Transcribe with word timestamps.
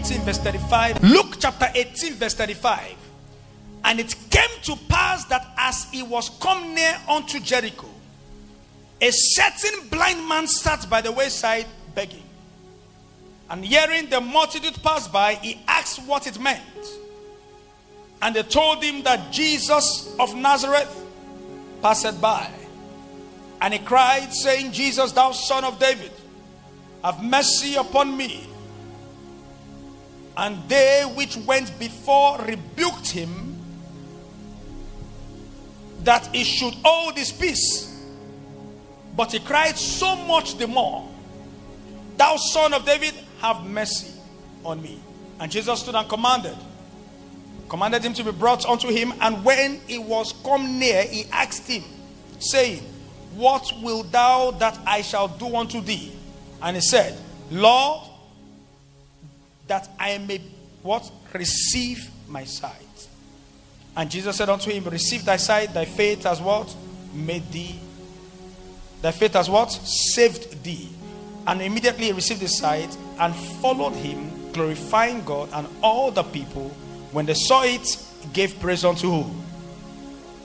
18, 0.00 0.20
verse 0.22 0.38
35. 0.38 1.02
Luke 1.02 1.36
chapter 1.38 1.68
18, 1.74 2.14
verse 2.14 2.34
35. 2.34 2.94
And 3.84 4.00
it 4.00 4.14
came 4.30 4.60
to 4.62 4.76
pass 4.88 5.26
that 5.26 5.46
as 5.58 5.90
he 5.90 6.02
was 6.02 6.30
come 6.40 6.74
near 6.74 6.98
unto 7.08 7.38
Jericho, 7.38 7.88
a 9.00 9.10
certain 9.10 9.88
blind 9.88 10.26
man 10.26 10.46
sat 10.46 10.88
by 10.88 11.00
the 11.00 11.12
wayside 11.12 11.66
begging. 11.94 12.22
And 13.50 13.64
hearing 13.64 14.08
the 14.08 14.20
multitude 14.20 14.82
pass 14.82 15.08
by, 15.08 15.34
he 15.34 15.60
asked 15.66 16.02
what 16.06 16.26
it 16.26 16.38
meant. 16.40 16.62
And 18.22 18.34
they 18.34 18.42
told 18.42 18.82
him 18.82 19.02
that 19.02 19.32
Jesus 19.32 20.14
of 20.18 20.34
Nazareth 20.34 20.94
passed 21.82 22.20
by. 22.20 22.50
And 23.60 23.74
he 23.74 23.80
cried, 23.80 24.32
saying, 24.32 24.72
Jesus, 24.72 25.12
thou 25.12 25.32
son 25.32 25.64
of 25.64 25.78
David, 25.78 26.12
have 27.02 27.22
mercy 27.22 27.74
upon 27.74 28.16
me. 28.16 28.46
And 30.40 30.66
they 30.70 31.02
which 31.14 31.36
went 31.36 31.78
before 31.78 32.38
rebuked 32.38 33.10
him 33.10 33.58
that 36.02 36.34
he 36.34 36.44
should 36.44 36.72
hold 36.82 37.18
his 37.18 37.30
peace. 37.30 37.94
But 39.14 39.32
he 39.32 39.38
cried 39.40 39.76
so 39.76 40.16
much 40.16 40.56
the 40.56 40.66
more, 40.66 41.06
Thou 42.16 42.36
son 42.36 42.72
of 42.72 42.86
David, 42.86 43.12
have 43.42 43.66
mercy 43.66 44.18
on 44.64 44.80
me. 44.80 44.98
And 45.38 45.52
Jesus 45.52 45.80
stood 45.80 45.94
and 45.94 46.08
commanded, 46.08 46.56
commanded 47.68 48.02
him 48.02 48.14
to 48.14 48.24
be 48.24 48.32
brought 48.32 48.64
unto 48.64 48.88
him. 48.88 49.12
And 49.20 49.44
when 49.44 49.78
he 49.86 49.98
was 49.98 50.32
come 50.42 50.78
near, 50.78 51.02
he 51.02 51.26
asked 51.32 51.68
him, 51.68 51.84
saying, 52.38 52.80
What 53.34 53.70
wilt 53.82 54.10
thou 54.10 54.52
that 54.52 54.78
I 54.86 55.02
shall 55.02 55.28
do 55.28 55.54
unto 55.54 55.82
thee? 55.82 56.12
And 56.62 56.76
he 56.76 56.80
said, 56.80 57.18
Lord, 57.50 58.09
that 59.70 59.88
I 59.98 60.18
may 60.18 60.40
what? 60.82 61.10
Receive 61.32 62.10
my 62.28 62.44
sight. 62.44 63.08
And 63.96 64.10
Jesus 64.10 64.36
said 64.36 64.48
unto 64.48 64.70
him, 64.70 64.84
Receive 64.84 65.24
thy 65.24 65.36
sight, 65.36 65.72
thy 65.72 65.84
faith 65.84 66.24
has 66.24 66.40
what? 66.40 66.74
Made 67.14 67.50
thee. 67.52 67.78
Thy 69.00 69.12
faith 69.12 69.34
has 69.34 69.48
what? 69.48 69.70
Saved 69.70 70.62
thee. 70.64 70.88
And 71.46 71.62
immediately 71.62 72.06
he 72.06 72.12
received 72.12 72.40
his 72.40 72.58
sight 72.58 72.96
and 73.18 73.34
followed 73.34 73.94
him, 73.94 74.52
glorifying 74.52 75.24
God, 75.24 75.48
and 75.52 75.68
all 75.82 76.10
the 76.10 76.24
people, 76.24 76.68
when 77.12 77.26
they 77.26 77.34
saw 77.34 77.62
it, 77.62 77.96
gave 78.32 78.58
praise 78.60 78.84
unto 78.84 79.10
who? 79.10 79.30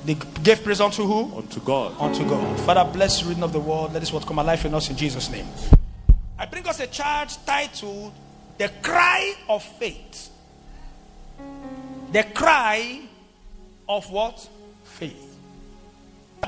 They 0.05 0.17
gave 0.43 0.63
praise 0.63 0.81
unto 0.81 1.03
who? 1.03 1.35
Unto 1.37 1.59
God. 1.61 1.95
Unto 1.99 2.27
God. 2.29 2.59
Father, 2.61 2.89
bless 2.91 3.21
the 3.21 3.29
reading 3.29 3.43
of 3.43 3.53
the 3.53 3.59
word. 3.59 3.93
Let 3.93 3.99
this 3.99 4.13
word 4.13 4.25
come 4.27 4.37
alive 4.37 4.63
in 4.65 4.73
us 4.75 4.89
in 4.89 4.95
Jesus' 4.95 5.29
name. 5.31 5.47
I 6.37 6.45
bring 6.45 6.67
us 6.67 6.79
a 6.79 6.87
charge 6.87 7.43
titled 7.45 8.13
The 8.57 8.69
Cry 8.81 9.35
of 9.49 9.63
Faith. 9.63 10.29
The 12.11 12.23
Cry 12.33 13.01
of 13.89 14.09
what? 14.09 14.47
Faith. 14.83 15.37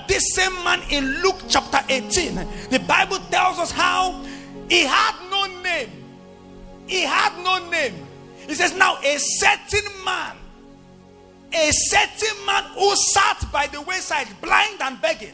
This 0.08 0.24
same 0.36 0.54
man 0.64 0.82
in 0.90 1.22
Luke 1.22 1.42
chapter 1.50 1.80
18, 1.90 2.36
the 2.70 2.80
Bible 2.88 3.18
tells 3.30 3.60
us 3.60 3.72
how 3.72 4.24
he 4.70 4.86
had 4.86 5.16
no 5.30 5.62
name. 5.62 5.90
He 6.86 7.02
had 7.02 7.34
no 7.44 7.70
name. 7.70 7.96
He 8.48 8.54
says, 8.54 8.76
Now 8.76 8.98
a 9.04 9.18
certain 9.18 10.06
man, 10.06 10.38
a 11.52 11.72
certain 11.72 12.46
man 12.46 12.64
who 12.76 12.96
sat 12.96 13.44
by 13.52 13.68
the 13.68 13.82
wayside, 13.82 14.28
blind 14.42 14.82
and 14.82 15.02
begging. 15.02 15.34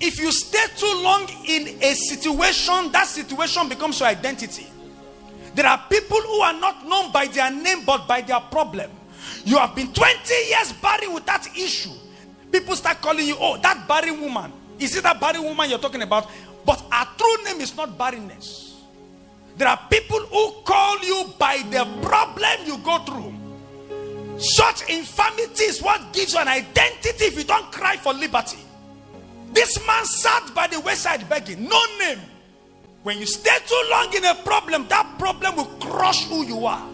If 0.00 0.18
you 0.18 0.32
stay 0.32 0.64
too 0.76 1.00
long 1.02 1.26
in 1.46 1.82
a 1.82 1.94
situation, 1.94 2.92
that 2.92 3.06
situation 3.06 3.68
becomes 3.68 4.00
your 4.00 4.08
identity. 4.08 4.66
There 5.54 5.66
are 5.66 5.80
people 5.88 6.20
who 6.20 6.40
are 6.40 6.52
not 6.52 6.86
known 6.86 7.12
by 7.12 7.26
their 7.26 7.50
name 7.50 7.84
but 7.84 8.08
by 8.08 8.20
their 8.22 8.40
problem. 8.40 8.90
You 9.44 9.58
have 9.58 9.74
been 9.74 9.92
20 9.92 10.34
years 10.48 10.72
barren 10.72 11.12
with 11.14 11.26
that 11.26 11.46
issue. 11.56 11.92
People 12.50 12.76
start 12.76 13.00
calling 13.00 13.26
you, 13.26 13.36
oh, 13.38 13.58
that 13.58 13.86
barren 13.86 14.20
woman. 14.20 14.52
Is 14.78 14.96
it 14.96 15.02
that 15.04 15.20
barren 15.20 15.42
woman 15.42 15.70
you're 15.70 15.78
talking 15.78 16.02
about? 16.02 16.28
But 16.64 16.82
our 16.90 17.06
true 17.16 17.44
name 17.44 17.60
is 17.60 17.76
not 17.76 17.96
barrenness. 17.96 18.82
There 19.56 19.68
are 19.68 19.78
people 19.88 20.20
who 20.20 20.52
call 20.64 20.98
you 21.00 21.32
by 21.38 21.58
the 21.70 21.84
problem 22.02 22.66
you 22.66 22.78
go 22.78 22.98
through. 23.04 23.34
Such 24.38 24.88
infirmity 24.88 25.64
is 25.64 25.80
what 25.80 26.12
gives 26.12 26.32
you 26.34 26.40
an 26.40 26.48
identity 26.48 27.26
if 27.26 27.36
you 27.36 27.44
don't 27.44 27.70
cry 27.70 27.96
for 27.96 28.12
liberty. 28.12 28.58
This 29.52 29.84
man 29.86 30.04
sat 30.04 30.52
by 30.54 30.66
the 30.66 30.80
wayside 30.80 31.28
begging, 31.28 31.68
no 31.68 31.80
name. 32.00 32.18
When 33.04 33.18
you 33.18 33.26
stay 33.26 33.58
too 33.66 33.82
long 33.90 34.14
in 34.14 34.24
a 34.24 34.34
problem, 34.34 34.88
that 34.88 35.18
problem 35.18 35.56
will 35.56 35.66
crush 35.78 36.24
who 36.24 36.42
you 36.42 36.64
are 36.64 36.88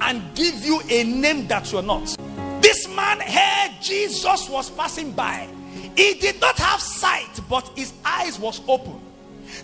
and 0.00 0.22
give 0.36 0.64
you 0.64 0.80
a 0.88 1.02
name 1.02 1.48
that 1.48 1.72
you're 1.72 1.82
not. 1.82 2.16
This 2.62 2.88
man 2.94 3.18
heard 3.18 3.72
Jesus 3.82 4.48
was 4.48 4.70
passing 4.70 5.10
by. 5.10 5.48
He 5.96 6.14
did 6.14 6.40
not 6.40 6.56
have 6.58 6.80
sight, 6.80 7.40
but 7.50 7.68
his 7.74 7.92
eyes 8.04 8.38
was 8.38 8.60
open. 8.68 9.00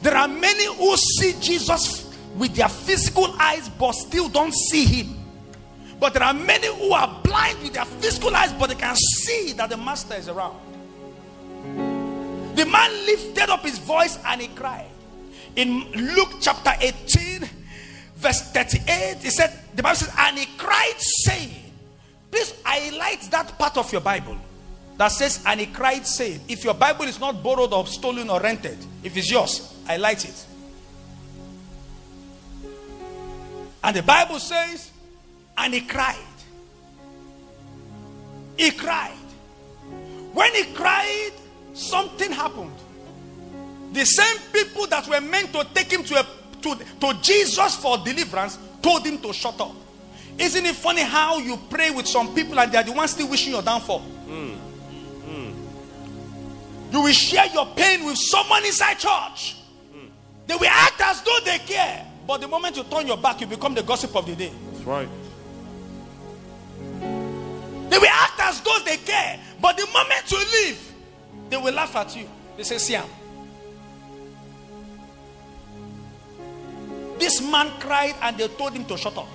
There 0.03 0.17
are 0.17 0.27
many 0.27 0.67
who 0.75 0.97
see 0.97 1.35
Jesus 1.41 2.13
with 2.35 2.57
their 2.57 2.69
physical 2.69 3.33
eyes 3.39 3.69
but 3.69 3.93
still 3.93 4.29
don't 4.29 4.55
see 4.55 4.85
him. 4.85 5.17
But 6.01 6.15
there 6.15 6.25
are 6.25 6.35
many 6.35 6.67
who 6.67 6.93
are 6.93 7.21
blind 7.23 7.61
with 7.63 7.75
their 7.75 7.85
physical 7.85 8.35
eyes 8.35 8.53
but 8.55 8.71
they 8.71 8.75
can 8.75 8.97
see 8.97 9.53
that 9.53 9.71
the 9.71 9.77
master 9.77 10.15
is 10.15 10.29
around. 10.29 10.59
The 12.57 12.67
man 12.67 12.91
lifted 13.07 13.51
up 13.51 13.63
his 13.63 13.79
voice 13.79 14.19
and 14.27 14.41
he 14.41 14.49
cried. 14.49 14.92
In 15.57 15.91
Luke 15.93 16.35
chapter 16.41 16.73
18, 16.81 17.49
verse 18.17 18.53
38, 18.53 19.19
he 19.21 19.31
said, 19.31 19.59
the 19.75 19.83
Bible 19.83 19.97
says, 19.97 20.15
and 20.19 20.39
he 20.39 20.47
cried, 20.57 20.95
saying, 20.99 21.51
Please 22.31 22.55
highlight 22.65 23.21
that 23.31 23.59
part 23.59 23.77
of 23.77 23.93
your 23.93 24.01
Bible 24.01 24.39
that 24.97 25.09
says, 25.09 25.43
and 25.47 25.61
he 25.61 25.67
cried, 25.67 26.07
saying, 26.07 26.41
If 26.49 26.65
your 26.65 26.75
Bible 26.75 27.05
is 27.07 27.19
not 27.19 27.43
borrowed 27.43 27.73
or 27.73 27.87
stolen 27.87 28.31
or 28.31 28.41
rented, 28.41 28.79
if 29.03 29.17
it's 29.17 29.31
yours, 29.31 29.77
highlight 29.87 30.25
it. 30.25 30.47
And 33.85 33.97
the 33.97 34.03
Bible 34.03 34.39
says, 34.39 34.91
and 35.59 35.75
he 35.75 35.81
cried. 35.81 36.17
He 38.57 38.71
cried. 38.71 39.17
When 40.33 40.55
he 40.55 40.65
cried, 40.73 41.33
something 41.75 42.31
happened. 42.31 42.77
The 43.93 44.07
same 44.07 44.39
people 44.53 44.87
that 44.87 45.07
were 45.07 45.21
meant 45.21 45.53
to 45.53 45.67
take 45.75 45.93
him 45.93 46.03
to, 46.05 46.21
a, 46.21 46.27
to, 46.63 46.77
to 47.01 47.19
Jesus 47.21 47.77
for 47.77 47.99
deliverance 47.99 48.59
told 48.81 49.05
him 49.07 49.19
to 49.19 49.33
shut 49.33 49.61
up. 49.61 49.75
Isn't 50.39 50.65
it 50.65 50.75
funny 50.75 51.03
how 51.03 51.39
you 51.39 51.59
pray 51.69 51.91
with 51.91 52.07
some 52.07 52.35
people 52.35 52.59
and 52.59 52.73
they 52.73 52.79
are 52.79 52.83
the 52.83 52.93
ones 52.93 53.11
still 53.11 53.29
wishing 53.29 53.53
your 53.53 53.63
downfall? 53.63 54.03
Mm. 54.27 54.57
Mm. 55.29 55.55
You 56.91 57.03
will 57.03 57.13
share 57.13 57.47
your 57.53 57.67
pain 57.67 58.05
with 58.07 58.17
someone 58.17 58.65
inside 58.65 58.95
church. 58.95 59.57
Mm. 59.95 60.09
They 60.47 60.55
will 60.57 60.71
act 60.71 61.01
as 61.01 61.21
though 61.23 61.39
they 61.45 61.59
care. 61.59 62.07
But 62.27 62.41
the 62.41 62.49
moment 62.49 62.77
you 62.77 62.85
turn 62.85 63.07
your 63.07 63.19
back, 63.19 63.41
you 63.43 63.47
become 63.47 63.75
the 63.75 63.83
gossip 63.83 64.17
of 64.17 64.25
the 64.25 64.35
day. 64.35 64.53
That's 64.73 64.85
right. 64.85 65.09
They 67.91 67.99
will 67.99 68.09
act 68.09 68.41
as 68.41 68.61
though 68.63 68.79
they 68.87 68.97
care. 68.97 69.39
But 69.61 69.77
the 69.77 69.87
moment 69.93 70.31
you 70.31 70.39
leave, 70.39 70.93
they 71.51 71.59
will 71.59 71.75
laugh 71.75 71.95
at 71.95 72.17
you. 72.17 72.27
They 72.57 72.63
say, 72.63 72.79
Siam. 72.79 73.05
This 77.23 77.41
man 77.41 77.71
cried 77.79 78.17
and 78.21 78.37
they 78.37 78.49
told 78.49 78.73
him 78.73 78.85
to 78.87 78.97
shut 78.97 79.17
up. 79.17 79.29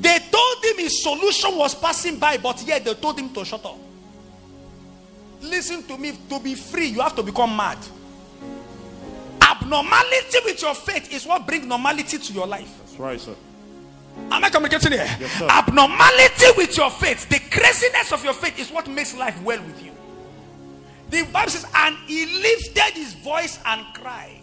They 0.00 0.18
told 0.32 0.64
him 0.64 0.78
his 0.78 1.02
solution 1.02 1.58
was 1.58 1.74
passing 1.74 2.18
by, 2.18 2.38
but 2.38 2.62
yet 2.66 2.86
they 2.86 2.94
told 2.94 3.18
him 3.18 3.28
to 3.34 3.44
shut 3.44 3.62
up. 3.66 3.76
Listen 5.42 5.82
to 5.82 5.98
me, 5.98 6.12
to 6.30 6.40
be 6.40 6.54
free, 6.54 6.86
you 6.86 7.02
have 7.02 7.14
to 7.16 7.22
become 7.22 7.54
mad. 7.54 7.76
Abnormality 9.42 10.38
with 10.42 10.62
your 10.62 10.74
faith 10.74 11.12
is 11.12 11.26
what 11.26 11.46
brings 11.46 11.66
normality 11.66 12.16
to 12.16 12.32
your 12.32 12.46
life. 12.46 12.78
That's 12.78 12.98
right, 12.98 13.20
sir. 13.20 13.34
Am 14.30 14.42
I 14.42 14.48
communicating 14.48 14.92
here? 14.92 15.16
Yes, 15.20 15.30
sir. 15.32 15.48
Abnormality 15.50 16.46
with 16.56 16.74
your 16.78 16.88
faith, 16.88 17.28
the 17.28 17.40
craziness 17.54 18.10
of 18.10 18.24
your 18.24 18.32
faith 18.32 18.58
is 18.58 18.70
what 18.70 18.88
makes 18.88 19.14
life 19.14 19.38
well 19.42 19.62
with 19.64 19.84
you. 19.84 19.92
The 21.10 21.30
Bible 21.30 21.50
says, 21.50 21.66
and 21.74 21.94
he 22.06 22.24
lifted 22.40 22.94
his 22.94 23.12
voice 23.12 23.60
and 23.66 23.84
cried. 23.92 24.39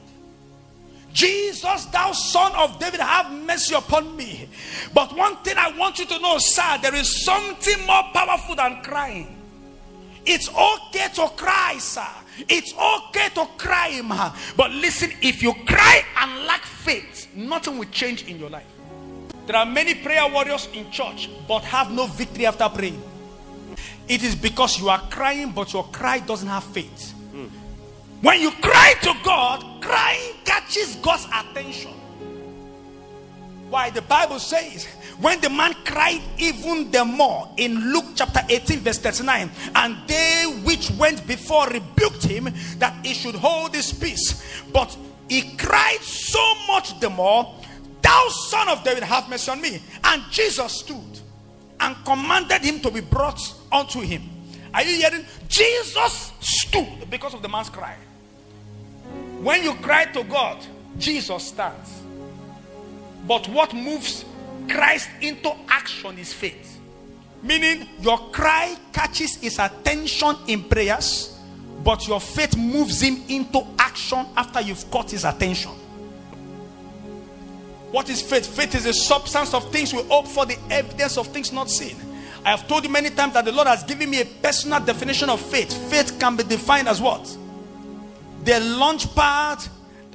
Jesus, 1.17 1.85
thou 1.85 2.11
son 2.11 2.53
of 2.55 2.77
David, 2.77 2.99
have 2.99 3.31
mercy 3.31 3.73
upon 3.73 4.15
me. 4.15 4.47
But 4.93 5.17
one 5.17 5.35
thing 5.37 5.55
I 5.57 5.75
want 5.75 5.97
you 5.97 6.05
to 6.05 6.19
know, 6.19 6.37
sir, 6.37 6.77
there 6.79 6.93
is 6.93 7.25
something 7.25 7.87
more 7.87 8.03
powerful 8.13 8.53
than 8.53 8.83
crying. 8.83 9.35
It's 10.27 10.47
okay 10.47 11.07
to 11.15 11.27
cry, 11.29 11.77
sir. 11.79 12.05
It's 12.47 12.71
okay 12.71 13.29
to 13.33 13.47
cry, 13.57 13.99
man. 14.03 14.31
But 14.55 14.69
listen, 14.69 15.11
if 15.23 15.41
you 15.41 15.55
cry 15.65 16.03
and 16.17 16.45
lack 16.45 16.61
faith, 16.61 17.27
nothing 17.35 17.79
will 17.79 17.89
change 17.89 18.27
in 18.27 18.37
your 18.37 18.51
life. 18.51 18.67
There 19.47 19.55
are 19.55 19.65
many 19.65 19.95
prayer 19.95 20.31
warriors 20.31 20.69
in 20.75 20.91
church, 20.91 21.31
but 21.47 21.63
have 21.63 21.91
no 21.91 22.05
victory 22.05 22.45
after 22.45 22.69
praying. 22.69 23.01
It 24.07 24.21
is 24.21 24.35
because 24.35 24.79
you 24.79 24.89
are 24.89 25.01
crying, 25.09 25.51
but 25.51 25.73
your 25.73 25.85
cry 25.85 26.19
doesn't 26.19 26.47
have 26.47 26.63
faith. 26.65 27.15
When 28.21 28.41
you 28.41 28.51
cry 28.51 28.93
to 29.03 29.13
God, 29.23 29.63
crying 29.81 30.33
catches 30.43 30.95
God's 30.95 31.25
attention. 31.25 31.91
Why? 33.69 33.89
The 33.89 34.01
Bible 34.01 34.39
says, 34.39 34.85
when 35.19 35.41
the 35.41 35.49
man 35.49 35.73
cried 35.85 36.21
even 36.37 36.89
the 36.91 37.03
more 37.03 37.49
in 37.57 37.91
Luke 37.91 38.05
chapter 38.15 38.39
18, 38.47 38.79
verse 38.79 38.99
39, 38.99 39.51
and 39.75 39.97
they 40.07 40.61
which 40.63 40.89
went 40.91 41.25
before 41.27 41.67
rebuked 41.67 42.23
him 42.23 42.49
that 42.77 43.05
he 43.05 43.13
should 43.13 43.35
hold 43.35 43.75
his 43.75 43.91
peace. 43.91 44.63
But 44.71 44.95
he 45.29 45.55
cried 45.57 45.99
so 46.01 46.55
much 46.67 46.99
the 46.99 47.09
more, 47.09 47.53
Thou 48.01 48.27
son 48.29 48.69
of 48.69 48.83
David, 48.83 49.03
have 49.03 49.27
mercy 49.29 49.51
on 49.51 49.59
me. 49.61 49.81
And 50.03 50.23
Jesus 50.31 50.79
stood 50.79 51.19
and 51.79 51.95
commanded 52.05 52.61
him 52.61 52.79
to 52.81 52.91
be 52.91 53.01
brought 53.01 53.41
unto 53.71 53.99
him. 53.99 54.23
Are 54.73 54.83
you 54.83 54.97
hearing? 54.97 55.25
Jesus 55.49 56.31
stood 56.39 57.09
because 57.09 57.33
of 57.33 57.41
the 57.41 57.49
man's 57.49 57.69
cry. 57.69 57.95
When 59.39 59.63
you 59.63 59.73
cry 59.75 60.05
to 60.05 60.23
God, 60.23 60.65
Jesus 60.97 61.43
stands. 61.43 62.01
But 63.27 63.47
what 63.49 63.73
moves 63.73 64.25
Christ 64.69 65.09
into 65.21 65.53
action 65.67 66.17
is 66.17 66.33
faith. 66.33 66.79
Meaning, 67.43 67.87
your 67.99 68.17
cry 68.31 68.75
catches 68.91 69.35
his 69.35 69.59
attention 69.59 70.35
in 70.47 70.63
prayers, 70.63 71.39
but 71.83 72.07
your 72.07 72.19
faith 72.19 72.57
moves 72.57 73.01
him 73.01 73.21
into 73.29 73.65
action 73.77 74.25
after 74.35 74.61
you've 74.61 74.89
caught 74.89 75.11
his 75.11 75.23
attention. 75.23 75.71
What 77.91 78.09
is 78.09 78.21
faith? 78.21 78.47
Faith 78.47 78.75
is 78.75 78.83
the 78.83 78.93
substance 78.93 79.53
of 79.53 79.71
things 79.71 79.93
we 79.93 80.03
hope 80.03 80.27
for, 80.27 80.45
the 80.45 80.57
evidence 80.69 81.17
of 81.17 81.27
things 81.27 81.53
not 81.53 81.69
seen. 81.69 81.95
I 82.43 82.51
have 82.51 82.67
told 82.67 82.83
you 82.83 82.89
many 82.89 83.09
times 83.09 83.33
that 83.33 83.45
the 83.45 83.51
Lord 83.51 83.67
has 83.67 83.83
given 83.83 84.09
me 84.09 84.21
a 84.21 84.25
personal 84.25 84.79
definition 84.79 85.29
of 85.29 85.39
faith. 85.39 85.71
Faith 85.89 86.19
can 86.19 86.35
be 86.35 86.43
defined 86.43 86.87
as 86.87 87.01
what? 87.01 87.37
The 88.47 88.61
launch 88.61 89.13
pad, 89.13 89.59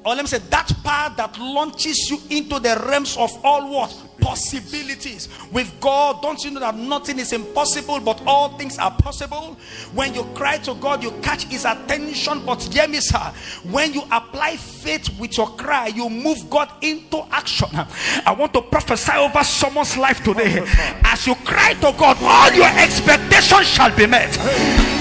or 0.06 0.14
let 0.14 0.22
me 0.22 0.26
say 0.26 0.38
that 0.38 0.72
part 0.82 1.18
that 1.18 1.38
launches 1.38 2.08
you 2.08 2.18
into 2.34 2.58
the 2.58 2.82
realms 2.88 3.14
of 3.18 3.30
all 3.44 3.68
what? 3.70 3.94
Possibilities 4.20 5.28
with 5.50 5.72
God. 5.80 6.22
Don't 6.22 6.42
you 6.44 6.50
know 6.50 6.60
that 6.60 6.76
nothing 6.76 7.18
is 7.18 7.32
impossible, 7.32 8.00
but 8.00 8.22
all 8.26 8.56
things 8.56 8.78
are 8.78 8.90
possible? 8.90 9.56
When 9.94 10.14
you 10.14 10.24
cry 10.34 10.58
to 10.58 10.74
God, 10.74 11.02
you 11.02 11.10
catch 11.22 11.44
His 11.44 11.64
attention. 11.64 12.44
But 12.44 12.62
hear 12.62 12.88
me, 12.88 13.00
sir, 13.00 13.32
when 13.70 13.92
you 13.92 14.02
apply 14.10 14.56
faith 14.56 15.08
with 15.18 15.36
your 15.36 15.48
cry, 15.48 15.88
you 15.88 16.08
move 16.08 16.48
God 16.50 16.70
into 16.82 17.22
action. 17.30 17.68
I 17.72 18.34
want 18.38 18.52
to 18.54 18.62
prophesy 18.62 19.12
over 19.12 19.42
someone's 19.44 19.96
life 19.96 20.22
today. 20.22 20.64
As 21.04 21.26
you 21.26 21.34
cry 21.36 21.74
to 21.74 21.94
God, 21.98 22.16
all 22.22 22.52
your 22.52 22.70
expectations 22.78 23.66
shall 23.66 23.94
be 23.96 24.06
met. 24.06 24.36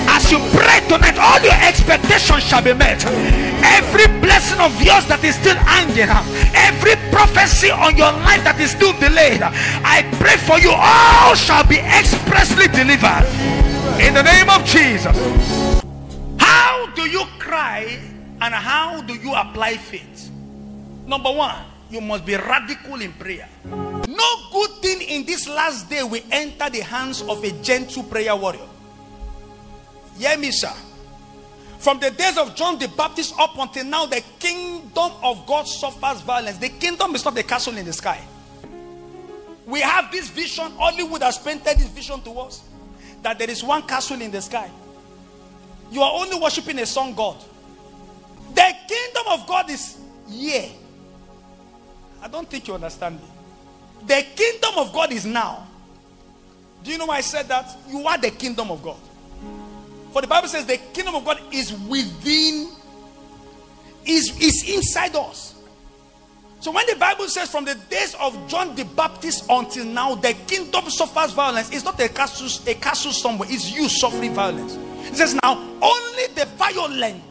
As 0.07 0.31
you 0.31 0.39
pray 0.51 0.81
tonight, 0.87 1.17
all 1.17 1.39
your 1.41 1.53
expectations 1.53 2.43
shall 2.43 2.63
be 2.63 2.73
met. 2.73 3.05
Every 3.63 4.07
blessing 4.19 4.59
of 4.59 4.73
yours 4.81 5.05
that 5.07 5.23
is 5.23 5.35
still 5.35 5.55
hanging, 5.55 6.09
every 6.71 6.95
prophecy 7.11 7.69
on 7.69 7.97
your 7.97 8.11
life 8.23 8.43
that 8.43 8.59
is 8.59 8.71
still 8.71 8.93
delayed, 8.99 9.41
I 9.43 10.07
pray 10.19 10.37
for 10.37 10.57
you, 10.59 10.71
all 10.71 11.35
shall 11.35 11.67
be 11.67 11.77
expressly 11.77 12.67
delivered 12.71 13.27
in 13.99 14.13
the 14.13 14.23
name 14.23 14.49
of 14.49 14.63
Jesus. 14.63 15.15
How 16.39 16.87
do 16.95 17.03
you 17.03 17.25
cry 17.39 17.99
and 18.39 18.53
how 18.53 19.01
do 19.01 19.13
you 19.15 19.33
apply 19.35 19.75
faith? 19.75 20.31
Number 21.05 21.31
one, 21.31 21.55
you 21.89 21.99
must 21.99 22.25
be 22.25 22.35
radical 22.35 23.01
in 23.01 23.11
prayer. 23.13 23.49
No 23.65 24.27
good 24.51 24.71
thing 24.81 25.01
in 25.01 25.25
this 25.25 25.47
last 25.47 25.89
day 25.89 26.03
will 26.03 26.23
enter 26.31 26.69
the 26.69 26.79
hands 26.79 27.21
of 27.23 27.43
a 27.43 27.51
gentle 27.61 28.03
prayer 28.03 28.35
warrior. 28.35 28.67
Hear 30.17 30.37
me, 30.37 30.51
sir. 30.51 30.71
From 31.81 31.99
the 31.99 32.11
days 32.11 32.37
of 32.37 32.53
John 32.55 32.77
the 32.77 32.87
Baptist 32.89 33.33
up 33.39 33.57
until 33.57 33.85
now, 33.85 34.05
the 34.05 34.21
kingdom 34.37 35.11
of 35.23 35.47
God 35.47 35.67
suffers 35.67 36.21
violence. 36.21 36.59
The 36.59 36.69
kingdom 36.69 37.15
is 37.15 37.25
not 37.25 37.35
a 37.35 37.41
castle 37.41 37.75
in 37.75 37.85
the 37.85 37.93
sky. 37.93 38.21
We 39.65 39.79
have 39.79 40.11
this 40.11 40.29
vision, 40.29 40.71
Hollywood 40.77 41.23
has 41.23 41.39
painted 41.39 41.77
this 41.77 41.87
vision 41.87 42.21
to 42.21 42.31
us 42.39 42.61
that 43.23 43.39
there 43.39 43.49
is 43.49 43.63
one 43.63 43.81
castle 43.81 44.21
in 44.21 44.29
the 44.29 44.43
sky. 44.43 44.69
You 45.91 46.03
are 46.03 46.21
only 46.21 46.39
worshiping 46.39 46.77
a 46.77 46.85
sun 46.85 47.15
God. 47.15 47.37
The 48.53 48.75
kingdom 48.87 49.23
of 49.29 49.47
God 49.47 49.67
is 49.71 49.97
here. 50.29 50.69
I 52.21 52.27
don't 52.27 52.47
think 52.47 52.67
you 52.67 52.75
understand 52.75 53.19
me. 53.19 53.27
The 54.05 54.23
kingdom 54.35 54.73
of 54.77 54.93
God 54.93 55.11
is 55.11 55.25
now. 55.25 55.67
Do 56.83 56.91
you 56.91 56.99
know 56.99 57.07
why 57.07 57.17
I 57.17 57.21
said 57.21 57.47
that? 57.47 57.75
You 57.89 58.05
are 58.05 58.19
the 58.19 58.29
kingdom 58.29 58.69
of 58.69 58.83
God. 58.83 58.99
For 60.11 60.21
the 60.21 60.27
Bible 60.27 60.47
says 60.47 60.65
the 60.65 60.77
kingdom 60.77 61.15
of 61.15 61.25
God 61.25 61.39
is 61.51 61.73
within, 61.73 62.69
is, 64.05 64.37
is 64.41 64.69
inside 64.69 65.15
us. 65.15 65.55
So 66.59 66.71
when 66.71 66.85
the 66.85 66.95
Bible 66.95 67.27
says 67.27 67.49
from 67.49 67.65
the 67.65 67.75
days 67.89 68.15
of 68.19 68.47
John 68.47 68.75
the 68.75 68.85
Baptist 68.85 69.45
until 69.49 69.85
now, 69.85 70.13
the 70.15 70.33
kingdom 70.45 70.89
suffers 70.89 71.31
violence, 71.31 71.71
it's 71.71 71.83
not 71.83 71.99
a 71.99 72.07
castle, 72.07 72.47
a 72.69 72.75
castle 72.75 73.11
somewhere, 73.11 73.49
it's 73.51 73.71
you 73.71 73.89
suffering 73.89 74.33
violence. 74.33 74.77
It 75.07 75.15
says 75.15 75.33
now, 75.41 75.57
only 75.81 76.27
the 76.35 76.45
violent. 76.57 77.23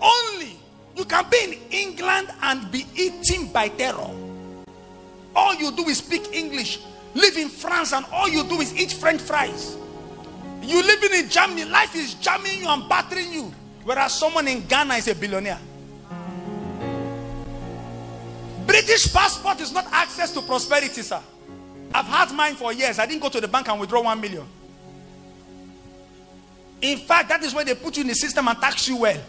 Only 0.00 0.56
you 0.96 1.04
can 1.04 1.26
be 1.28 1.38
in 1.44 1.58
England 1.70 2.28
and 2.40 2.70
be 2.70 2.86
eaten 2.94 3.48
by 3.52 3.68
terror. 3.68 4.10
All 5.36 5.54
you 5.54 5.70
do 5.72 5.84
is 5.88 5.98
speak 5.98 6.32
English. 6.32 6.80
Live 7.14 7.36
in 7.36 7.48
France 7.48 7.92
and 7.92 8.06
all 8.10 8.28
you 8.28 8.44
do 8.44 8.60
is 8.60 8.74
eat 8.74 8.92
French 8.92 9.20
fries. 9.20 9.76
You 10.68 10.82
living 10.82 11.14
in 11.14 11.30
Germany, 11.30 11.64
life 11.64 11.96
is 11.96 12.12
jamming 12.14 12.58
you 12.58 12.68
and 12.68 12.86
battering 12.90 13.32
you. 13.32 13.50
Whereas 13.84 14.12
someone 14.12 14.46
in 14.48 14.66
Ghana 14.66 14.96
is 14.96 15.08
a 15.08 15.14
billionaire. 15.14 15.58
British 18.66 19.10
passport 19.10 19.62
is 19.62 19.72
not 19.72 19.86
access 19.90 20.30
to 20.32 20.42
prosperity, 20.42 21.00
sir. 21.00 21.22
I've 21.94 22.04
had 22.04 22.34
mine 22.34 22.54
for 22.54 22.70
years. 22.74 22.98
I 22.98 23.06
didn't 23.06 23.22
go 23.22 23.30
to 23.30 23.40
the 23.40 23.48
bank 23.48 23.66
and 23.70 23.80
withdraw 23.80 24.02
one 24.02 24.20
million. 24.20 24.46
In 26.82 26.98
fact, 26.98 27.30
that 27.30 27.42
is 27.42 27.54
where 27.54 27.64
they 27.64 27.74
put 27.74 27.96
you 27.96 28.02
in 28.02 28.08
the 28.08 28.14
system 28.14 28.46
and 28.46 28.58
tax 28.58 28.86
you 28.86 28.98
well. 28.98 29.20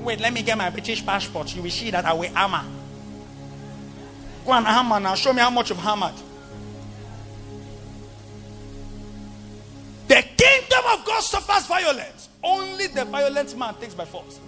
Wait, 0.00 0.20
let 0.20 0.32
me 0.32 0.42
get 0.42 0.56
my 0.56 0.70
British 0.70 1.04
passport. 1.04 1.54
You 1.54 1.64
will 1.64 1.70
see 1.70 1.90
that 1.90 2.06
I 2.06 2.14
will 2.14 2.32
hammer. 2.32 2.64
Go 4.46 4.52
and 4.52 4.64
hammer 4.64 5.00
now. 5.00 5.14
Show 5.16 5.34
me 5.34 5.42
how 5.42 5.50
much 5.50 5.68
you've 5.68 5.78
hammered. 5.80 6.14
The 10.08 10.22
kingdom 10.36 10.84
of 10.92 11.04
God 11.04 11.20
suffers 11.22 11.66
violence. 11.66 12.28
Only 12.42 12.86
the 12.86 13.04
violent 13.04 13.56
man 13.58 13.74
takes 13.74 13.94
by 13.94 14.04
force. 14.04 14.38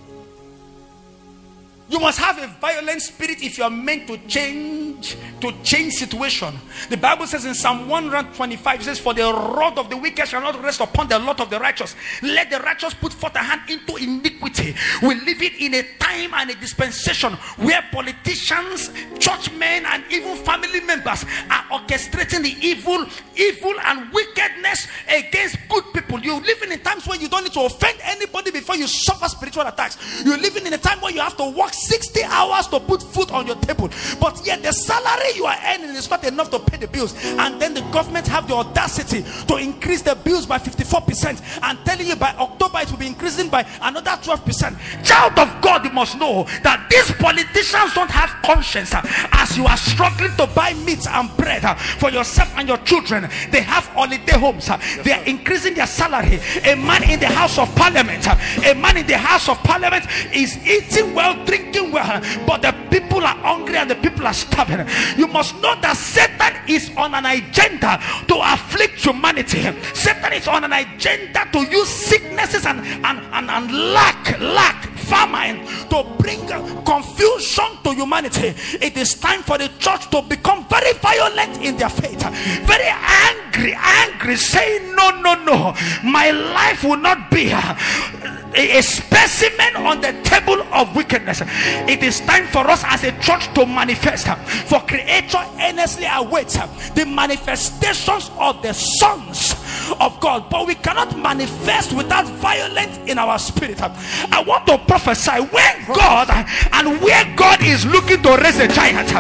You 1.90 1.98
must 1.98 2.18
have 2.18 2.36
a 2.38 2.46
violent 2.60 3.00
spirit 3.00 3.42
if 3.42 3.56
you 3.56 3.64
are 3.64 3.70
meant 3.70 4.06
to 4.08 4.18
change, 4.26 5.16
to 5.40 5.52
change 5.62 5.94
situation. 5.94 6.54
The 6.90 6.98
Bible 6.98 7.26
says 7.26 7.46
in 7.46 7.54
Psalm 7.54 7.88
125, 7.88 8.80
it 8.80 8.84
says, 8.84 8.98
For 8.98 9.14
the 9.14 9.22
rod 9.22 9.78
of 9.78 9.88
the 9.88 9.96
wicked 9.96 10.28
shall 10.28 10.42
not 10.42 10.62
rest 10.62 10.80
upon 10.80 11.08
the 11.08 11.18
lot 11.18 11.40
of 11.40 11.48
the 11.48 11.58
righteous. 11.58 11.96
Let 12.22 12.50
the 12.50 12.58
righteous 12.58 12.92
put 12.92 13.14
forth 13.14 13.34
a 13.36 13.38
hand 13.38 13.70
into 13.70 13.96
iniquity. 13.96 14.74
We 15.02 15.14
live 15.14 15.40
it 15.40 15.54
in 15.60 15.74
a 15.74 15.82
time 15.98 16.34
and 16.34 16.50
a 16.50 16.54
dispensation 16.56 17.32
where 17.56 17.82
politicians, 17.90 18.90
churchmen, 19.18 19.86
and 19.86 20.04
even 20.10 20.36
family 20.36 20.80
members 20.80 21.24
are 21.50 21.78
orchestrating 21.78 22.42
the 22.42 22.54
evil, 22.60 23.06
evil 23.34 23.74
and 23.86 24.12
wickedness 24.12 24.88
against 25.08 25.56
good 25.70 25.84
people. 25.94 26.20
You're 26.20 26.42
living 26.42 26.70
in 26.70 26.80
times 26.80 27.06
where 27.06 27.18
you 27.18 27.30
don't 27.30 27.44
need 27.44 27.54
to 27.54 27.62
offend 27.62 27.98
anybody 28.02 28.50
before 28.50 28.76
you 28.76 28.86
suffer 28.86 29.26
spiritual 29.28 29.66
attacks. 29.66 30.22
You're 30.22 30.36
living 30.36 30.66
in 30.66 30.74
a 30.74 30.78
time 30.78 31.00
where 31.00 31.12
you 31.12 31.20
have 31.20 31.36
to 31.38 31.48
work 31.48 31.72
60 31.78 32.22
hours 32.24 32.66
to 32.68 32.80
put 32.80 33.02
food 33.02 33.30
on 33.30 33.46
your 33.46 33.56
table 33.56 33.90
but 34.20 34.40
yet 34.44 34.62
the 34.62 34.72
salary 34.72 35.30
you 35.36 35.46
are 35.46 35.56
earning 35.66 35.90
is 35.90 36.10
not 36.10 36.24
enough 36.24 36.50
to 36.50 36.58
pay 36.58 36.76
the 36.76 36.88
bills. 36.88 37.14
And 37.24 37.60
then 37.60 37.74
the 37.74 37.82
government 37.92 38.26
have 38.28 38.48
the 38.48 38.54
audacity 38.54 39.24
to 39.46 39.56
increase 39.56 40.02
the 40.02 40.14
bills 40.14 40.46
by 40.46 40.58
54% 40.58 41.60
and 41.62 41.78
telling 41.84 42.06
you 42.06 42.16
by 42.16 42.34
october 42.38 42.78
it 42.80 42.90
will 42.90 42.98
be 42.98 43.06
increasing 43.06 43.48
by 43.48 43.66
another 43.82 44.10
12% 44.10 45.04
child 45.04 45.38
of 45.38 45.62
god 45.62 45.84
you 45.84 45.90
must 45.90 46.18
know 46.18 46.44
that 46.62 46.86
these 46.90 47.10
politicians 47.16 47.94
don't 47.94 48.10
have 48.10 48.30
conscience 48.42 48.94
uh, 48.94 49.02
as 49.32 49.56
you 49.56 49.66
are 49.66 49.76
struggling 49.76 50.34
to 50.36 50.46
buy 50.54 50.72
meat 50.84 51.06
and 51.08 51.34
bread 51.36 51.64
uh, 51.64 51.74
for 51.74 52.10
yourself 52.10 52.52
and 52.56 52.68
your 52.68 52.78
children. 52.78 53.28
They 53.50 53.60
have 53.60 53.86
holiday 53.88 54.38
homes 54.38 54.68
uh, 54.68 54.78
they 55.02 55.12
are 55.12 55.24
increasing 55.24 55.74
their 55.74 55.86
salary. 55.86 56.40
A 56.64 56.74
man 56.74 57.08
in 57.08 57.20
the 57.20 57.26
house 57.26 57.58
of 57.58 57.74
parliament 57.74 58.26
a 58.64 58.74
man 58.74 58.96
in 58.96 59.06
the 59.06 59.18
house 59.18 59.48
of 59.48 59.58
parliament 59.58 60.04
is 60.32 60.56
eating 60.66 61.14
well 61.14 61.34
drinking 61.44 61.67
well, 61.76 62.20
but 62.46 62.62
the 62.62 62.72
people 62.90 63.18
are 63.24 63.36
hungry 63.36 63.76
and 63.76 63.90
the 63.90 63.96
people 63.96 64.26
are 64.26 64.34
starving. 64.34 64.86
You 65.16 65.26
must 65.26 65.54
know 65.60 65.74
that 65.80 65.96
Satan 65.96 66.54
is 66.68 66.90
on 66.96 67.14
an 67.14 67.26
agenda 67.26 68.00
to 68.28 68.36
afflict 68.42 69.04
humanity. 69.04 69.62
Satan 69.94 70.32
is 70.32 70.48
on 70.48 70.64
an 70.64 70.72
agenda 70.72 71.48
to 71.52 71.60
use 71.70 71.88
sicknesses 71.88 72.66
and, 72.66 72.80
and, 72.80 73.20
and, 73.32 73.50
and 73.50 73.92
lack, 73.92 74.40
lack, 74.40 74.87
famine 75.08 75.66
to 75.88 76.04
bring 76.18 76.40
confusion 76.84 77.68
to 77.82 77.94
humanity. 77.94 78.54
It 78.80 78.96
is 78.96 79.14
time 79.14 79.42
for 79.42 79.58
the 79.58 79.68
church 79.78 80.10
to 80.10 80.22
become 80.22 80.66
very 80.68 80.92
violent 80.94 81.62
in 81.62 81.76
their 81.76 81.88
faith, 81.88 82.22
very 82.66 82.88
angry, 82.88 83.74
angry, 83.76 84.36
saying, 84.36 84.94
No, 84.94 85.20
no, 85.20 85.34
no, 85.44 85.74
my 86.04 86.30
life 86.30 86.84
will 86.84 86.98
not 86.98 87.30
be 87.30 87.50
a, 87.50 88.82
specimen 88.82 89.76
on 89.76 90.00
the 90.00 90.12
table 90.24 90.60
of 90.72 90.94
wickedness. 90.94 91.42
It 91.88 92.02
is 92.02 92.20
time 92.20 92.46
for 92.46 92.68
us 92.68 92.82
as 92.84 93.04
a 93.04 93.12
church 93.20 93.52
to 93.54 93.66
manifest. 93.66 94.26
For 94.68 94.80
creator 94.80 95.44
earnestly 95.60 96.06
awaits 96.10 96.54
the 96.94 97.06
manifestations 97.06 98.30
of 98.38 98.62
the 98.62 98.72
sons 98.72 99.54
of 100.00 100.18
God, 100.20 100.48
but 100.50 100.66
we 100.66 100.74
cannot 100.74 101.16
manifest 101.18 101.92
without 101.92 102.26
violence 102.26 102.98
in 103.06 103.18
our 103.18 103.38
spirit. 103.38 103.80
I 103.80 104.42
want 104.46 104.66
to 104.66 104.78
prophesy 104.78 105.40
when 105.40 105.86
God 105.86 106.28
and 106.72 107.00
where 107.00 107.24
God 107.36 107.62
is 107.62 107.84
looking 107.86 108.22
to 108.22 108.36
raise 108.36 108.58
a 108.58 108.68
giant, 108.68 109.10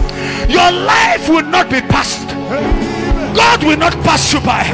your 0.50 0.70
life 0.70 1.28
will 1.28 1.44
not 1.46 1.70
be 1.70 1.80
passed. 1.80 2.28
God 3.34 3.62
will 3.62 3.76
not 3.76 3.92
pass 4.04 4.32
you 4.32 4.40
by. 4.40 4.64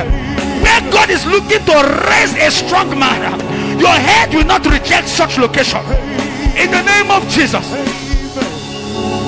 Where 0.62 0.80
God 0.90 1.10
is 1.10 1.26
looking 1.26 1.64
to 1.66 2.06
raise 2.08 2.34
a 2.36 2.50
strong 2.50 2.98
man, 2.98 3.38
your 3.78 3.90
head 3.90 4.32
will 4.32 4.46
not 4.46 4.64
reject 4.64 5.08
such 5.08 5.38
location. 5.38 5.80
In 6.56 6.70
the 6.70 6.82
name 6.82 7.10
of 7.10 7.28
Jesus. 7.28 7.66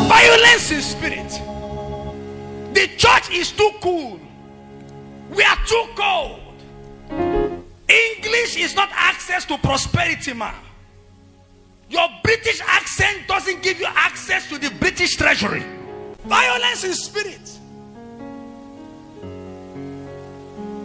Violence 0.08 0.70
in 0.70 0.80
spirit. 0.80 1.30
The 2.72 2.88
church 2.96 3.30
is 3.30 3.52
too 3.52 3.70
cool. 3.80 4.20
We 5.30 5.42
are 5.42 5.58
too 5.66 5.86
cold. 5.96 6.45
English 7.88 8.56
is 8.56 8.74
not 8.74 8.90
access 8.92 9.44
to 9.46 9.58
prosperity, 9.58 10.32
man. 10.32 10.54
Your 11.88 12.08
British 12.22 12.60
accent 12.66 13.28
doesn't 13.28 13.62
give 13.62 13.78
you 13.78 13.86
access 13.86 14.48
to 14.48 14.58
the 14.58 14.70
British 14.80 15.16
treasury. 15.16 15.62
Violence 16.24 16.84
in 16.84 16.94
spirit. 16.94 17.58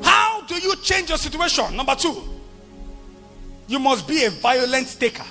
How 0.03 0.41
do 0.41 0.55
you 0.55 0.75
change 0.77 1.09
your 1.09 1.17
situation? 1.17 1.75
Number 1.75 1.95
two, 1.95 2.21
you 3.67 3.79
must 3.79 4.07
be 4.07 4.25
a 4.25 4.29
violent 4.29 4.99
taker. 4.99 5.25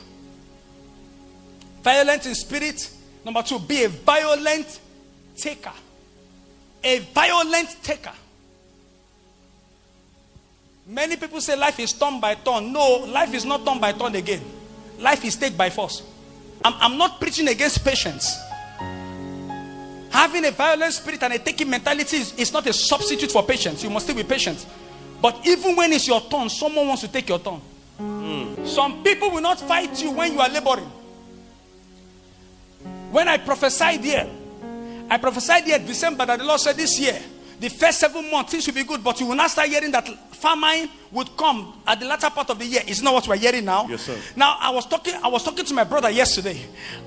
Violent 1.82 2.26
in 2.26 2.34
spirit. 2.34 2.90
Number 3.24 3.42
two, 3.42 3.58
be 3.60 3.84
a 3.84 3.88
violent 3.88 4.80
taker. 5.36 5.72
A 6.82 6.98
violent 6.98 7.76
taker. 7.82 8.12
Many 10.90 11.14
people 11.14 11.40
say 11.40 11.54
life 11.54 11.78
is 11.78 11.92
turn 11.92 12.18
by 12.18 12.34
turn. 12.34 12.72
No, 12.72 13.04
life 13.06 13.32
is 13.32 13.44
not 13.44 13.64
turn 13.64 13.78
by 13.78 13.92
turn 13.92 14.16
again. 14.16 14.42
Life 14.98 15.24
is 15.24 15.36
take 15.36 15.56
by 15.56 15.70
force. 15.70 16.02
I'm, 16.64 16.74
I'm 16.80 16.98
not 16.98 17.20
preaching 17.20 17.46
against 17.46 17.84
patience. 17.84 18.36
Having 20.10 20.46
a 20.46 20.50
violent 20.50 20.92
spirit 20.92 21.22
and 21.22 21.34
a 21.34 21.38
taking 21.38 21.70
mentality 21.70 22.16
is, 22.16 22.34
is 22.36 22.52
not 22.52 22.66
a 22.66 22.72
substitute 22.72 23.30
for 23.30 23.44
patience. 23.44 23.84
You 23.84 23.90
must 23.90 24.06
still 24.06 24.16
be 24.16 24.24
patient. 24.24 24.66
But 25.22 25.46
even 25.46 25.76
when 25.76 25.92
it's 25.92 26.08
your 26.08 26.20
turn, 26.22 26.48
someone 26.48 26.88
wants 26.88 27.02
to 27.02 27.08
take 27.08 27.28
your 27.28 27.38
turn. 27.38 27.60
Mm. 28.00 28.66
Some 28.66 29.04
people 29.04 29.30
will 29.30 29.42
not 29.42 29.60
fight 29.60 30.02
you 30.02 30.10
when 30.10 30.32
you 30.32 30.40
are 30.40 30.48
laboring. 30.48 30.90
When 33.12 33.28
I 33.28 33.36
prophesied 33.36 34.00
here, 34.00 34.28
I 35.08 35.18
prophesied 35.18 35.62
here 35.64 35.78
December 35.78 36.26
that 36.26 36.40
the 36.40 36.44
Lord 36.44 36.58
said 36.58 36.76
this 36.76 36.98
year, 36.98 37.20
the 37.60 37.68
first 37.68 38.00
seven 38.00 38.30
months 38.30 38.52
things 38.52 38.66
will 38.66 38.74
be 38.74 38.84
good, 38.84 39.04
but 39.04 39.20
you 39.20 39.26
will 39.26 39.36
not 39.36 39.50
start 39.50 39.68
hearing 39.68 39.90
that 39.92 40.08
famine 40.34 40.88
would 41.12 41.36
come 41.36 41.80
at 41.86 42.00
the 42.00 42.06
latter 42.06 42.30
part 42.30 42.48
of 42.48 42.58
the 42.58 42.64
year. 42.64 42.80
It's 42.86 43.02
not 43.02 43.12
what 43.12 43.28
we're 43.28 43.36
hearing 43.36 43.66
now? 43.66 43.86
Yes, 43.86 44.02
sir. 44.02 44.16
Now 44.34 44.56
I 44.58 44.70
was 44.70 44.86
talking, 44.86 45.14
I 45.22 45.28
was 45.28 45.44
talking 45.44 45.66
to 45.66 45.74
my 45.74 45.84
brother 45.84 46.08
yesterday, 46.08 46.58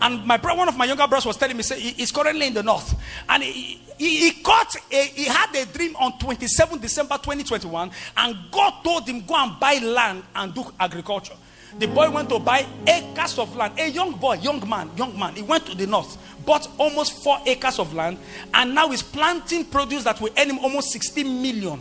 and 0.01 0.23
my 0.25 0.37
brother, 0.37 0.59
one 0.59 0.67
of 0.67 0.77
my 0.77 0.85
younger 0.85 1.07
brothers, 1.07 1.25
was 1.25 1.37
telling 1.37 1.57
me, 1.57 1.63
say 1.63 1.79
he's 1.79 2.11
currently 2.11 2.47
in 2.47 2.53
the 2.53 2.61
north, 2.61 2.93
and 3.27 3.41
he, 3.41 3.81
he, 3.97 4.29
he 4.29 4.43
caught, 4.43 4.75
a, 4.91 5.03
he 5.05 5.25
had 5.25 5.55
a 5.55 5.65
dream 5.65 5.95
on 5.95 6.19
27 6.19 6.79
December 6.79 7.15
2021, 7.17 7.89
and 8.17 8.37
God 8.51 8.83
told 8.83 9.07
him 9.07 9.25
go 9.25 9.35
and 9.35 9.59
buy 9.59 9.79
land 9.79 10.23
and 10.35 10.53
do 10.53 10.63
agriculture. 10.79 11.33
The 11.79 11.87
boy 11.87 12.09
went 12.11 12.29
to 12.29 12.39
buy 12.39 12.65
acres 12.87 13.39
of 13.39 13.55
land. 13.55 13.79
A 13.79 13.89
young 13.89 14.13
boy, 14.13 14.35
young 14.35 14.67
man, 14.69 14.91
young 14.95 15.17
man. 15.17 15.35
He 15.35 15.41
went 15.41 15.65
to 15.65 15.75
the 15.75 15.87
north, 15.87 16.17
bought 16.45 16.67
almost 16.77 17.23
four 17.23 17.39
acres 17.45 17.79
of 17.79 17.93
land, 17.93 18.19
and 18.53 18.75
now 18.75 18.91
is 18.91 19.01
planting 19.01 19.65
produce 19.65 20.03
that 20.03 20.21
will 20.21 20.29
earn 20.37 20.49
him 20.49 20.59
almost 20.59 20.91
60 20.91 21.23
million 21.23 21.79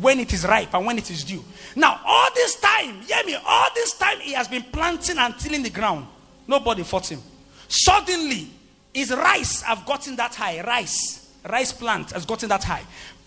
when 0.00 0.20
it 0.20 0.32
is 0.32 0.44
ripe 0.46 0.74
and 0.74 0.86
when 0.86 0.98
it 0.98 1.10
is 1.10 1.24
due. 1.24 1.44
Now, 1.76 2.00
all 2.04 2.28
this 2.34 2.60
time, 2.60 3.00
hear 3.02 3.24
me, 3.24 3.36
all 3.46 3.68
this 3.74 3.96
time 3.96 4.18
he 4.20 4.32
has 4.32 4.48
been 4.48 4.62
planting 4.62 5.18
and 5.18 5.38
tilling 5.38 5.62
the 5.62 5.70
ground. 5.70 6.06
Nobody 6.46 6.82
fought 6.82 7.10
him. 7.10 7.20
Suddenly, 7.68 8.48
his 8.94 9.10
rice 9.10 9.62
have 9.62 9.84
gotten 9.86 10.16
that 10.16 10.34
high. 10.34 10.62
Rice, 10.62 11.32
rice 11.48 11.72
plant 11.72 12.12
has 12.12 12.24
gotten 12.24 12.48
that 12.48 12.64
high. 12.64 12.82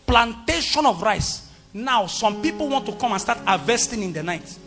Plantation 0.05 0.85
of 0.85 1.01
rice. 1.01 1.49
Now, 1.73 2.07
some 2.07 2.41
people 2.41 2.67
want 2.67 2.85
to 2.87 2.93
come 2.93 3.13
and 3.13 3.21
start 3.21 3.37
harvesting 3.39 4.03
in 4.03 4.11
the 4.11 4.23
night. 4.23 4.57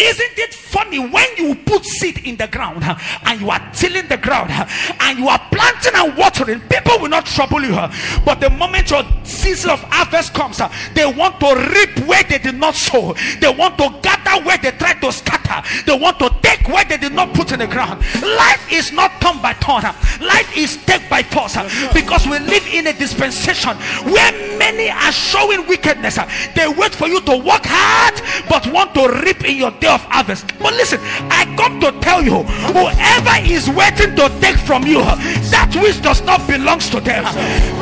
Isn't 0.00 0.38
it 0.38 0.54
funny 0.54 0.98
when 0.98 1.26
you 1.36 1.54
put 1.54 1.84
seed 1.84 2.24
in 2.24 2.36
the 2.36 2.46
ground 2.46 2.82
and 2.82 3.40
you 3.40 3.50
are 3.50 3.60
tilling 3.74 4.08
the 4.08 4.16
ground 4.16 4.50
and 4.50 5.18
you 5.18 5.28
are 5.28 5.38
planting 5.52 5.92
and 5.94 6.16
watering? 6.16 6.60
People 6.70 7.00
will 7.00 7.10
not 7.10 7.26
trouble 7.26 7.60
you, 7.60 7.76
but 8.24 8.40
the 8.40 8.48
moment 8.48 8.90
your 8.90 9.04
season 9.24 9.68
of 9.68 9.82
harvest 9.90 10.32
comes, 10.32 10.58
they 10.94 11.04
want 11.04 11.38
to 11.40 11.54
reap 11.74 12.06
where 12.08 12.22
they 12.22 12.38
did 12.38 12.54
not 12.54 12.74
sow, 12.74 13.14
they 13.40 13.52
want 13.52 13.76
to 13.76 13.94
gather 14.00 14.42
where 14.42 14.56
they 14.56 14.70
tried 14.70 15.02
to 15.02 15.12
scatter, 15.12 15.60
they 15.84 15.96
want 15.96 16.18
to 16.18 16.34
take 16.40 16.66
where 16.68 16.84
they 16.86 16.96
did 16.96 17.12
not 17.12 17.34
put 17.34 17.52
in 17.52 17.58
the 17.58 17.66
ground. 17.66 18.00
Life 18.22 18.72
is 18.72 18.92
not 18.92 19.20
turn 19.20 19.36
by 19.42 19.52
turn, 19.54 19.82
life 20.24 20.56
is 20.56 20.82
take 20.86 21.10
by 21.10 21.22
force 21.22 21.56
because 21.92 22.26
we 22.26 22.38
live 22.38 22.66
in 22.72 22.86
a 22.86 22.92
dispensation 22.94 23.76
where 24.08 24.32
many 24.56 24.88
are 24.88 25.12
showing 25.12 25.66
wickedness. 25.68 26.18
They 26.54 26.68
wait 26.68 26.94
for 26.94 27.06
you 27.06 27.20
to 27.20 27.36
work 27.36 27.64
hard 27.64 28.14
but 28.48 28.66
want 28.72 28.94
to 28.94 29.22
reap 29.24 29.44
in 29.44 29.56
your 29.56 29.70
day 29.72 29.89
of 29.90 30.02
harvest. 30.04 30.46
But 30.58 30.74
listen, 30.74 31.00
I 31.30 31.44
come 31.56 31.80
to 31.80 31.92
tell 32.00 32.22
you 32.22 32.42
whoever 32.72 33.36
is 33.44 33.68
waiting 33.68 34.14
to 34.16 34.28
take 34.40 34.56
from 34.56 34.86
you 34.86 35.02
that 35.50 35.76
which 35.82 36.00
does 36.02 36.22
not 36.22 36.46
belongs 36.46 36.88
to 36.90 37.00
them, 37.00 37.24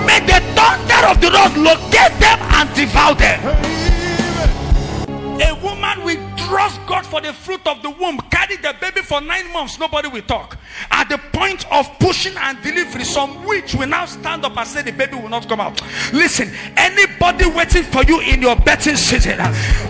may 0.07 0.21
the 0.21 0.41
thunder 0.57 1.07
of 1.07 1.21
the 1.21 1.31
Lord 1.31 1.57
locate 1.57 2.15
them 2.19 2.39
and 2.57 2.67
devour 2.75 3.15
them. 3.15 3.39
A 5.41 5.55
woman 5.63 6.05
will 6.05 6.28
trust 6.49 6.81
God 6.87 7.05
for 7.05 7.21
the 7.21 7.33
fruit 7.33 7.65
of 7.67 7.83
the 7.83 7.91
womb, 7.91 8.19
carry 8.31 8.57
the 8.57 8.75
baby 8.81 9.03
for 9.03 9.21
nine 9.21 9.53
months, 9.53 9.79
nobody 9.79 10.09
will 10.09 10.23
talk. 10.23 10.57
At 10.91 11.09
the 11.09 11.19
point 11.33 11.71
of 11.71 11.87
pushing 11.99 12.37
and 12.37 12.61
delivery, 12.63 13.05
some 13.05 13.45
witch 13.45 13.75
will 13.75 13.87
now 13.87 14.07
stand 14.07 14.45
up 14.45 14.57
and 14.57 14.67
say 14.67 14.83
the 14.83 14.93
baby 14.93 15.17
will 15.17 15.29
not 15.29 15.49
come 15.49 15.61
out. 15.61 15.81
Listen, 16.13 16.51
anybody 16.77 17.47
waiting 17.51 17.83
for 17.85 18.03
you 18.05 18.21
in 18.21 18.41
your 18.41 18.57
betting 18.57 18.97
season, 18.97 19.37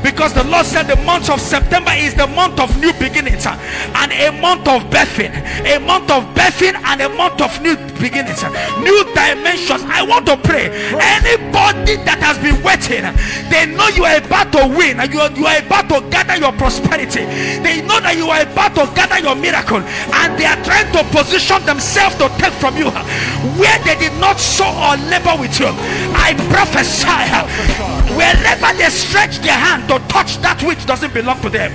because 0.03 0.35
the 0.35 0.45
Lord 0.45 0.67
said 0.67 0.85
the 0.85 0.97
month 1.05 1.31
of 1.31 1.41
September 1.41 1.93
is 1.95 2.15
the 2.15 2.27
month 2.27 2.59
of 2.59 2.69
new 2.81 2.93
beginnings 2.95 3.47
and 3.47 4.12
a 4.12 4.31
month 4.41 4.67
of 4.67 4.83
birthing, 4.91 5.33
a 5.65 5.79
month 5.79 6.11
of 6.11 6.25
birthing 6.35 6.75
and 6.75 7.00
a 7.00 7.09
month 7.11 7.41
of 7.41 7.62
new 7.62 7.77
beginnings, 8.00 8.43
new 8.83 9.05
dimensions. 9.15 9.83
I 9.87 10.03
want 10.03 10.27
to 10.27 10.37
pray. 10.37 10.67
Anybody 10.99 11.97
that 12.03 12.19
has 12.21 12.38
been 12.38 12.61
waiting, 12.62 13.07
they 13.50 13.67
know 13.67 13.88
you 13.95 14.05
are 14.05 14.19
about 14.19 14.53
to 14.53 14.67
win 14.77 14.99
you 15.12 15.21
are, 15.21 15.31
you 15.33 15.47
are 15.47 15.59
about 15.59 15.88
to 15.88 16.00
gather 16.11 16.37
your 16.37 16.48
prosperity. 16.52 17.26
They 17.61 17.83
know 17.83 18.00
that 18.00 18.17
you 18.17 18.28
are 18.31 18.43
about 18.43 18.75
to 18.78 18.87
gather 18.95 19.19
your 19.21 19.35
miracle 19.35 19.83
and 19.83 20.28
they 20.38 20.47
are 20.47 20.59
trying 20.64 20.88
to 20.97 21.02
position 21.12 21.61
themselves 21.67 22.17
to 22.23 22.28
take 22.40 22.55
from 22.57 22.76
you 22.76 22.90
where 23.59 23.78
they 23.85 23.97
did 23.99 24.14
not 24.21 24.40
sow 24.40 24.69
or 24.69 24.97
labor 25.11 25.37
with 25.37 25.59
you. 25.61 25.71
I 26.14 26.33
prophesy 26.49 27.19
wherever 28.14 28.71
they 28.78 28.88
stretch 28.88 29.38
their 29.38 29.57
hand 29.59 29.88
to 29.88 29.99
touch 30.09 30.38
that 30.38 30.62
which 30.62 30.87
doesn't 30.87 31.12
belong 31.14 31.40
to 31.43 31.50
them, 31.50 31.73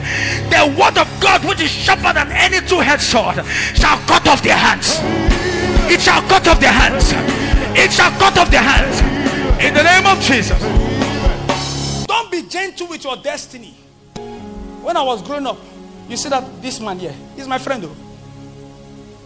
the 0.49 0.67
word 0.79 0.97
of 0.97 1.07
God, 1.21 1.45
which 1.45 1.61
is 1.61 1.71
sharper 1.71 2.13
than 2.13 2.31
any 2.31 2.65
two-headed 2.65 3.01
sword, 3.01 3.43
shall 3.75 3.97
cut 4.09 4.27
off 4.27 4.41
their 4.43 4.57
hands. 4.57 4.99
It 5.91 6.01
shall 6.01 6.21
cut 6.27 6.47
off 6.47 6.59
their 6.59 6.71
hands. 6.71 7.11
It 7.77 7.91
shall 7.91 8.11
cut 8.19 8.37
off 8.37 8.49
their 8.49 8.61
hands. 8.61 9.01
In 9.63 9.73
the 9.73 9.83
name 9.83 10.05
of 10.05 10.19
Jesus. 10.21 10.59
Don't 12.07 12.31
be 12.31 12.43
gentle 12.43 12.87
with 12.87 13.03
your 13.03 13.17
destiny. 13.17 13.73
When 14.83 14.97
I 14.97 15.01
was 15.01 15.21
growing 15.21 15.47
up, 15.47 15.57
you 16.09 16.17
see 16.17 16.27
that 16.29 16.61
this 16.61 16.79
man 16.81 16.99
here, 16.99 17.15
he's 17.35 17.47
my 17.47 17.57
friend 17.57 17.83
though. 17.83 17.95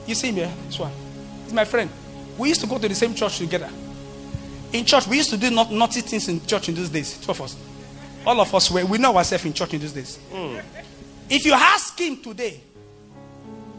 You 0.06 0.14
see 0.14 0.30
him 0.30 0.36
here, 0.36 0.52
this 0.68 0.78
one. 0.78 0.92
He's 1.44 1.54
my 1.54 1.66
friend. 1.66 1.90
We 2.38 2.50
used 2.50 2.62
to 2.62 2.68
go 2.68 2.78
to 2.78 2.88
the 2.88 2.94
same 2.94 3.16
church 3.16 3.40
together. 3.40 3.70
In 4.72 4.86
church, 4.86 5.08
we 5.08 5.18
used 5.18 5.32
to 5.32 5.38
do 5.38 5.50
not, 5.50 5.72
naughty 5.72 6.02
things 6.02 6.28
in 6.28 6.46
church 6.46 6.70
in 6.70 6.76
those 6.76 6.90
days. 6.90 7.18
Two 7.18 7.32
of 7.32 7.42
us. 7.42 7.56
All 8.26 8.40
of 8.40 8.54
us 8.54 8.70
were, 8.70 8.86
we 8.86 9.00
know 9.00 9.18
ourselves 9.18 9.46
in 9.46 9.54
church 9.54 9.74
in 9.74 9.82
those 9.82 9.94
days. 9.94 10.20
Mm. 10.32 10.62
If 11.30 11.46
you 11.46 11.54
ask 11.54 11.98
him 12.00 12.22
today, 12.22 12.62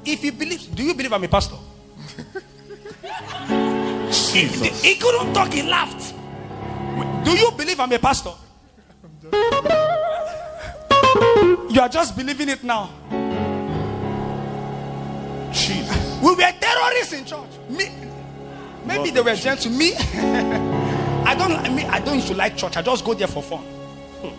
if 0.04 0.24
you 0.24 0.32
believe, 0.32 0.74
do 0.74 0.82
you 0.82 0.94
believe 0.94 1.12
I'm 1.12 1.22
a 1.22 1.28
pastor? 1.28 1.56
Jesus. 4.06 4.82
He, 4.82 4.94
he 4.94 5.00
couldn't 5.00 5.32
talk, 5.32 5.52
he 5.52 5.62
laughed. 5.62 6.12
Do 7.24 7.30
you 7.30 7.52
believe 7.52 7.78
I'm 7.78 7.92
a 7.92 7.98
pastor? 7.98 8.32
You 11.70 11.80
are 11.82 11.88
just 11.88 12.16
believing 12.16 12.48
it 12.48 12.64
now. 12.64 12.90
Jesus. 15.52 16.18
We 16.22 16.34
were 16.34 16.52
terrorists 16.60 17.12
in 17.12 17.24
church. 17.24 17.50
Me, 17.68 17.90
maybe 18.84 19.10
Lord 19.10 19.14
they 19.14 19.20
were 19.20 19.34
gentle. 19.34 19.70
Me, 19.72 19.92
I 19.94 21.34
don't. 21.38 21.52
I 21.52 21.68
mean, 21.68 21.86
I 21.86 22.00
don't 22.00 22.16
used 22.16 22.28
to 22.28 22.34
like 22.34 22.56
church. 22.56 22.76
I 22.76 22.82
just 22.82 23.04
go 23.04 23.12
there 23.12 23.26
for 23.26 23.42
fun. 23.42 23.60
Hmm. 24.22 24.34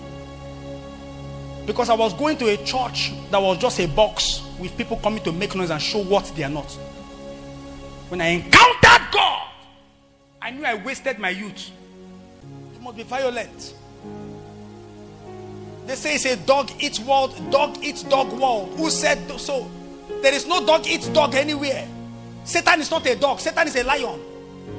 Because 1.65 1.89
I 1.89 1.93
was 1.93 2.13
going 2.15 2.38
to 2.38 2.48
a 2.48 2.57
church 2.57 3.12
that 3.29 3.39
was 3.39 3.59
just 3.59 3.79
a 3.79 3.88
box 3.88 4.41
with 4.59 4.75
people 4.75 4.98
coming 4.98 5.24
to 5.24 5.31
make 5.31 5.55
noise 5.55 5.69
and 5.69 5.81
show 5.81 6.03
what 6.03 6.25
they 6.36 6.43
are 6.43 6.50
not. 6.50 6.71
When 8.09 8.21
I 8.21 8.27
encountered 8.29 9.12
God, 9.12 9.50
I 10.41 10.50
knew 10.50 10.65
I 10.65 10.74
wasted 10.75 11.19
my 11.19 11.29
youth. 11.29 11.69
It 12.74 12.81
must 12.81 12.98
be 12.98 13.03
violent. 13.03 13.75
They 15.89 15.96
say 15.96 16.13
it's 16.13 16.25
a 16.25 16.36
dog 16.36 16.69
eats 16.79 17.00
world, 17.00 17.34
dog 17.50 17.84
eats 17.84 18.03
dog 18.03 18.31
world. 18.34 18.75
Who 18.77 18.91
said 18.91 19.27
so? 19.39 19.67
There 20.22 20.31
is 20.31 20.46
no 20.46 20.63
dog 20.63 20.86
eats 20.86 21.08
dog 21.08 21.34
anywhere. 21.34 21.88
Satan 22.43 22.81
is 22.81 22.91
not 22.91 23.08
a 23.08 23.15
dog, 23.15 23.39
Satan 23.39 23.67
is 23.67 23.75
a 23.75 23.84
lion. 23.84 24.19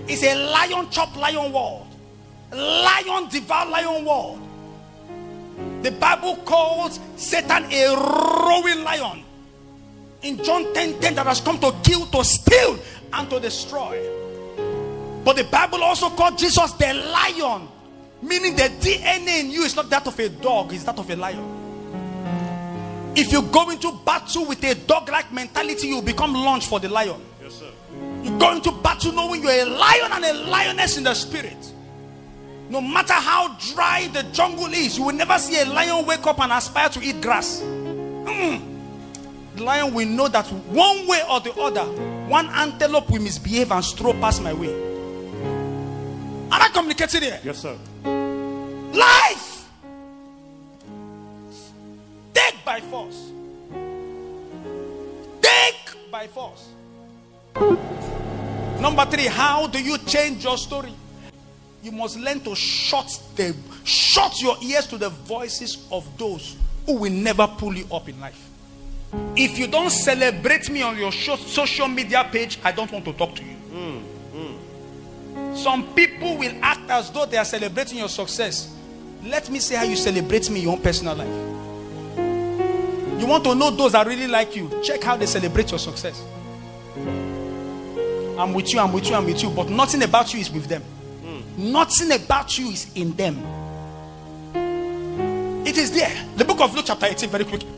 It's 0.07 0.23
a 0.23 0.37
lion 0.37 0.89
chop 0.89 1.17
lion 1.17 1.53
world. 1.53 1.89
Lion 2.53 3.29
devour 3.29 3.69
lion 3.69 4.05
world. 4.05 4.41
The 5.83 5.91
Bible 5.91 6.37
calls 6.45 7.01
Satan 7.17 7.65
a 7.73 7.89
roaring 8.47 8.85
lion. 8.85 9.25
In 10.23 10.41
John 10.45 10.73
10 10.73 11.01
10, 11.01 11.17
that 11.17 11.27
has 11.27 11.41
come 11.41 11.59
to 11.59 11.75
kill, 11.83 12.07
to 12.07 12.23
steal, 12.23 12.79
and 13.15 13.29
to 13.31 13.41
destroy. 13.41 13.99
But 15.25 15.35
the 15.35 15.45
Bible 15.51 15.83
also 15.83 16.09
called 16.11 16.39
Jesus 16.39 16.71
the 16.75 16.95
lion, 16.95 17.67
meaning 18.23 18.57
the 18.57 18.65
DNA 18.81 19.41
in 19.41 19.51
you 19.51 19.63
is 19.63 19.77
not 19.77 19.89
that 19.91 20.07
of 20.07 20.19
a 20.19 20.29
dog, 20.29 20.73
it's 20.73 20.85
that 20.85 20.99
of 20.99 21.09
a 21.11 21.17
lion. 21.17 21.61
If 23.17 23.33
you 23.33 23.43
go 23.43 23.71
into 23.71 23.93
battle 24.05 24.47
with 24.47 24.63
a 24.65 24.75
dog 24.75 25.09
like 25.09 25.33
mentality, 25.33 25.89
you 25.89 25.97
will 25.97 26.03
become 26.03 26.33
lunch 26.33 26.67
for 26.67 26.79
the 26.79 26.89
lion. 26.89 27.21
Yes, 27.43 27.55
sir. 27.55 27.71
You 28.23 28.39
go 28.39 28.53
into 28.53 28.71
battle 28.71 29.13
knowing 29.13 29.43
you're 29.43 29.51
a 29.51 29.65
lion 29.65 30.13
and 30.13 30.25
a 30.25 30.33
lioness 30.49 30.97
in 30.97 31.05
the 31.05 31.15
spirit. 31.15 31.73
No 32.69 32.81
matter 32.81 33.15
how 33.15 33.57
dry 33.75 34.07
the 34.13 34.23
jungle 34.25 34.67
is, 34.67 34.97
you 34.97 35.05
will 35.05 35.15
never 35.15 35.39
see 35.39 35.61
a 35.61 35.65
lion 35.65 36.07
wake 36.07 36.25
up 36.27 36.39
and 36.39 36.53
aspire 36.53 36.89
to 36.91 37.03
eat 37.03 37.21
grass. 37.21 37.61
Mm. 37.61 38.63
The 39.57 39.65
lion 39.65 39.93
will 39.93 40.07
know 40.07 40.29
that 40.29 40.47
one 40.47 41.09
way 41.09 41.21
or 41.29 41.41
the 41.41 41.53
other, 41.55 41.85
one 42.29 42.47
antelope 42.51 43.11
will 43.11 43.23
misbehave 43.23 43.73
and 43.73 43.85
stroll 43.85 44.15
past 44.15 44.41
my 44.41 44.53
way. 44.53 44.90
Am 46.53 46.63
I 46.63 46.69
communicating 46.73 47.23
here? 47.23 47.41
Yes, 47.45 47.59
sir. 47.59 47.77
Life. 48.93 49.69
Take 52.35 52.65
by 52.65 52.81
force. 52.81 53.31
Take 55.41 56.11
by 56.11 56.27
force. 56.27 56.69
Number 58.81 59.05
three, 59.07 59.27
how 59.27 59.67
do 59.67 59.83
you 59.83 59.99
change 59.99 60.45
your 60.45 60.57
story? 60.57 60.93
you 61.83 61.93
must 61.93 62.19
learn 62.19 62.41
to 62.41 62.55
shut 62.55 63.21
the 63.37 63.55
shut 63.85 64.41
your 64.41 64.57
ears 64.63 64.87
to 64.87 64.99
the 64.99 65.09
voices 65.09 65.87
of 65.91 66.07
those 66.19 66.57
who 66.87 66.95
will 66.95 67.13
never 67.13 67.47
pull 67.47 67.75
you 67.75 67.87
up 67.93 68.09
in 68.09 68.21
life. 68.21 68.49
If 69.37 69.59
you 69.59 69.67
don't 69.67 69.91
celebrate 69.91 70.71
me 70.71 70.83
on 70.83 70.97
your 70.97 71.11
social 71.13 71.89
media 71.89 72.29
page, 72.31 72.59
I 72.63 72.73
don't 72.73 72.91
want 72.93 73.05
to 73.07 73.13
talk 73.15 73.35
to 73.37 73.43
you. 73.45 73.57
Mm, 73.73 74.01
mm. 74.01 74.03
Some 75.63 75.93
people 75.95 76.39
will 76.39 76.55
act 76.63 76.89
as 76.91 77.11
though 77.11 77.27
they 77.27 77.37
are 77.37 77.45
celebrating 77.45 77.99
your 77.99 78.09
success. 78.09 78.75
Let 79.23 79.51
me 79.51 79.59
see 79.59 79.75
how 79.75 79.85
you 79.85 79.97
celebrate 79.97 80.49
me 80.49 80.61
in 80.61 80.65
your 80.65 80.73
own 80.73 80.83
personal 80.83 81.15
life. 81.15 81.29
You 83.21 83.27
want 83.27 83.45
to 83.45 83.55
know 83.55 83.71
those 83.71 83.93
that 83.93 84.07
really 84.07 84.27
like 84.27 84.57
you? 84.57 84.71
Check 84.83 85.03
how 85.03 85.19
they 85.19 85.27
celebrate 85.27 85.71
your 85.71 85.79
success. 85.79 86.25
I'm 88.39 88.55
with 88.55 88.73
you, 88.73 88.81
I'm 88.81 88.91
with 88.91 89.07
you, 89.07 89.15
I'm 89.15 89.27
with 89.27 89.43
you, 89.43 89.51
but 89.51 89.69
nothing 89.69 90.03
about 90.03 90.33
you 90.33 90.41
is 90.41 90.51
with 90.51 90.67
them. 90.67 90.83
Nothing 91.59 92.13
about 92.13 92.57
you 92.59 92.71
is 92.71 92.91
in 92.95 93.13
them. 93.13 93.37
It 95.67 95.77
is 95.77 95.93
there. 95.93 96.27
The 96.37 96.45
book 96.47 96.63
of 96.63 96.75
Luke, 96.75 96.87
chapter 96.87 97.05
18, 97.05 97.29
very 97.29 97.45
quickly. 97.45 97.69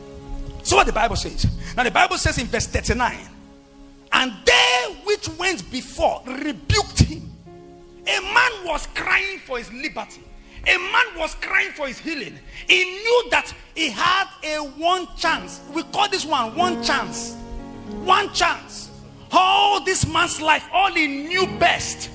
So, 0.63 0.77
what 0.77 0.87
the 0.87 0.93
Bible 0.93 1.17
says. 1.17 1.45
Now, 1.75 1.83
the 1.83 1.91
Bible 1.91 2.17
says 2.17 2.37
in 2.37 2.47
verse 2.47 2.67
39 2.67 3.17
And 4.13 4.31
they 4.45 4.95
which 5.03 5.27
went 5.37 5.69
before 5.69 6.21
rebuked 6.25 6.99
him. 6.99 7.32
A 8.07 8.21
man 8.21 8.65
was 8.65 8.87
crying 8.93 9.39
for 9.39 9.57
his 9.57 9.71
liberty, 9.71 10.21
a 10.67 10.77
man 10.77 11.17
was 11.17 11.35
crying 11.35 11.71
for 11.71 11.87
his 11.87 11.99
healing. 11.99 12.37
He 12.67 12.83
knew 12.83 13.29
that 13.31 13.53
he 13.75 13.89
had 13.89 14.27
a 14.43 14.57
one 14.57 15.07
chance. 15.17 15.61
We 15.73 15.83
call 15.83 16.09
this 16.09 16.25
one 16.25 16.55
one 16.55 16.83
chance. 16.83 17.35
One 18.03 18.31
chance. 18.33 18.89
All 19.31 19.83
this 19.83 20.05
man's 20.07 20.39
life, 20.41 20.67
all 20.71 20.91
he 20.91 21.07
knew 21.07 21.47
best 21.57 22.09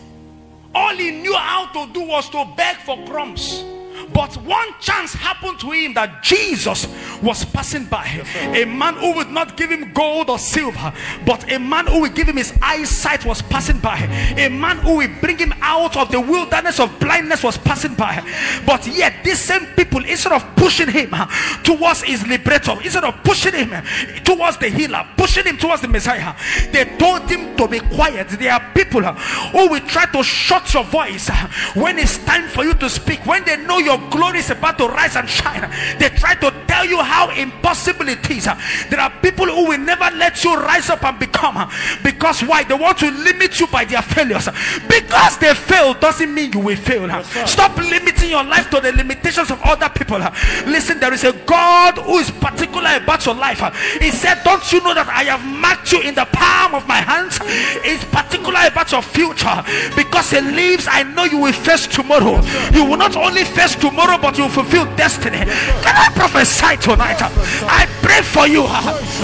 all 0.74 0.94
he 0.94 1.11
knew 1.11 1.35
how 1.35 1.66
to 1.72 1.92
do 1.92 2.03
was 2.03 2.29
to 2.31 2.46
beg 2.57 2.77
for 2.79 2.96
crumbs. 3.07 3.64
But 4.12 4.36
one 4.38 4.68
chance 4.80 5.12
happened 5.12 5.60
to 5.60 5.70
him 5.70 5.94
that 5.94 6.22
Jesus 6.22 6.86
was 7.22 7.44
passing 7.44 7.84
by. 7.84 8.06
A 8.54 8.64
man 8.64 8.94
who 8.94 9.14
would 9.14 9.30
not 9.30 9.56
give 9.56 9.70
him 9.70 9.92
gold 9.92 10.30
or 10.30 10.38
silver, 10.38 10.92
but 11.24 11.50
a 11.52 11.58
man 11.58 11.86
who 11.86 12.00
would 12.00 12.14
give 12.14 12.28
him 12.28 12.36
his 12.36 12.52
eyesight 12.62 13.24
was 13.24 13.42
passing 13.42 13.78
by. 13.78 13.98
A 14.36 14.48
man 14.48 14.78
who 14.78 14.96
would 14.96 15.20
bring 15.20 15.38
him 15.38 15.52
out 15.60 15.96
of 15.96 16.10
the 16.10 16.20
wilderness 16.20 16.80
of 16.80 16.98
blindness 16.98 17.42
was 17.42 17.58
passing 17.58 17.94
by. 17.94 18.22
But 18.66 18.86
yet, 18.86 19.24
these 19.24 19.40
same 19.40 19.66
people, 19.76 20.04
instead 20.04 20.32
of 20.32 20.44
pushing 20.56 20.88
him 20.88 21.14
towards 21.62 22.02
his 22.02 22.26
liberator, 22.26 22.76
instead 22.82 23.04
of 23.04 23.22
pushing 23.22 23.54
him 23.54 23.82
towards 24.24 24.56
the 24.58 24.68
healer, 24.68 25.06
pushing 25.16 25.44
him 25.44 25.56
towards 25.56 25.82
the 25.82 25.88
Messiah, 25.88 26.34
they 26.70 26.84
told 26.96 27.28
him 27.30 27.56
to 27.56 27.68
be 27.68 27.80
quiet. 27.80 28.28
There 28.28 28.52
are 28.52 28.72
people 28.74 29.02
who 29.02 29.68
will 29.68 29.80
try 29.80 30.06
to 30.06 30.22
shut 30.22 30.72
your 30.74 30.84
voice 30.84 31.28
when 31.74 31.98
it's 31.98 32.18
time 32.24 32.48
for 32.48 32.64
you 32.64 32.74
to 32.74 32.88
speak, 32.88 33.24
when 33.26 33.44
they 33.44 33.56
know 33.56 33.78
your 33.78 33.97
glory 34.11 34.38
is 34.38 34.50
about 34.50 34.78
to 34.78 34.87
rise 34.88 35.16
and 35.16 35.28
shine. 35.28 35.70
They 35.98 36.08
try 36.11 36.34
to 36.37 36.52
tell 36.66 36.84
you 36.84 36.98
how 37.02 37.30
impossible 37.30 38.08
it 38.08 38.28
is. 38.30 38.44
There 38.90 39.00
are 39.00 39.11
people 39.22 39.46
who 39.46 39.68
will 39.68 39.78
never 39.78 40.08
let 40.16 40.42
you 40.44 40.54
rise 40.56 40.90
up 40.90 41.04
and 41.04 41.18
become 41.18 41.70
because 42.02 42.42
why? 42.42 42.64
They 42.64 42.74
want 42.74 42.98
to 42.98 43.11
limit 43.11 43.61
you 43.61 43.66
by 43.66 43.84
their 43.84 44.02
failures. 44.02 44.48
Because 44.88 45.38
they 45.38 45.54
fail 45.54 45.94
doesn't 45.94 46.32
mean 46.32 46.52
you 46.52 46.61
will 46.61 46.76
fail. 46.76 47.06
Yes, 47.06 47.52
Stop 47.52 47.76
limiting 47.76 48.30
your 48.30 48.44
life 48.44 48.70
to 48.70 48.80
the 48.80 48.92
limitations 48.92 49.50
of 49.50 49.61
other 49.62 49.88
people. 49.88 50.18
Listen, 50.66 51.00
there 51.00 51.12
is 51.12 51.24
a 51.24 51.32
God 51.46 51.98
who 51.98 52.18
is 52.18 52.30
particular 52.30 52.96
about 52.96 53.24
your 53.26 53.34
life. 53.34 53.61
He 54.00 54.11
said, 54.11 54.42
Don't 54.44 54.72
you 54.72 54.80
know 54.82 54.94
that 54.94 55.08
I 55.08 55.24
have 55.24 55.44
marked 55.44 55.92
you 55.92 56.00
in 56.02 56.14
the 56.14 56.26
palm 56.32 56.74
of 56.74 56.87
my 56.87 56.98
hands? 56.98 57.38
He's 57.84 58.04
particular 58.04 58.61
about 58.66 58.92
your 58.92 59.02
future 59.02 59.62
because 59.96 60.30
He 60.30 60.40
lives. 60.40 60.87
I 60.88 61.02
know 61.02 61.24
you 61.24 61.38
will 61.38 61.52
face 61.52 61.87
tomorrow. 61.87 62.40
You 62.72 62.84
will 62.84 62.96
not 62.96 63.16
only 63.16 63.44
face 63.44 63.74
tomorrow 63.74 63.88
tomorrow, 63.88 64.18
but 64.20 64.37
you 64.37 64.44
will 64.44 64.51
fulfill 64.51 64.85
destiny. 64.96 65.38
Can 65.38 65.94
I 65.96 66.12
prophesy 66.14 66.77
tonight? 66.77 67.18
I 67.64 67.88
pray 68.03 68.20
for 68.22 68.46
you. 68.46 68.64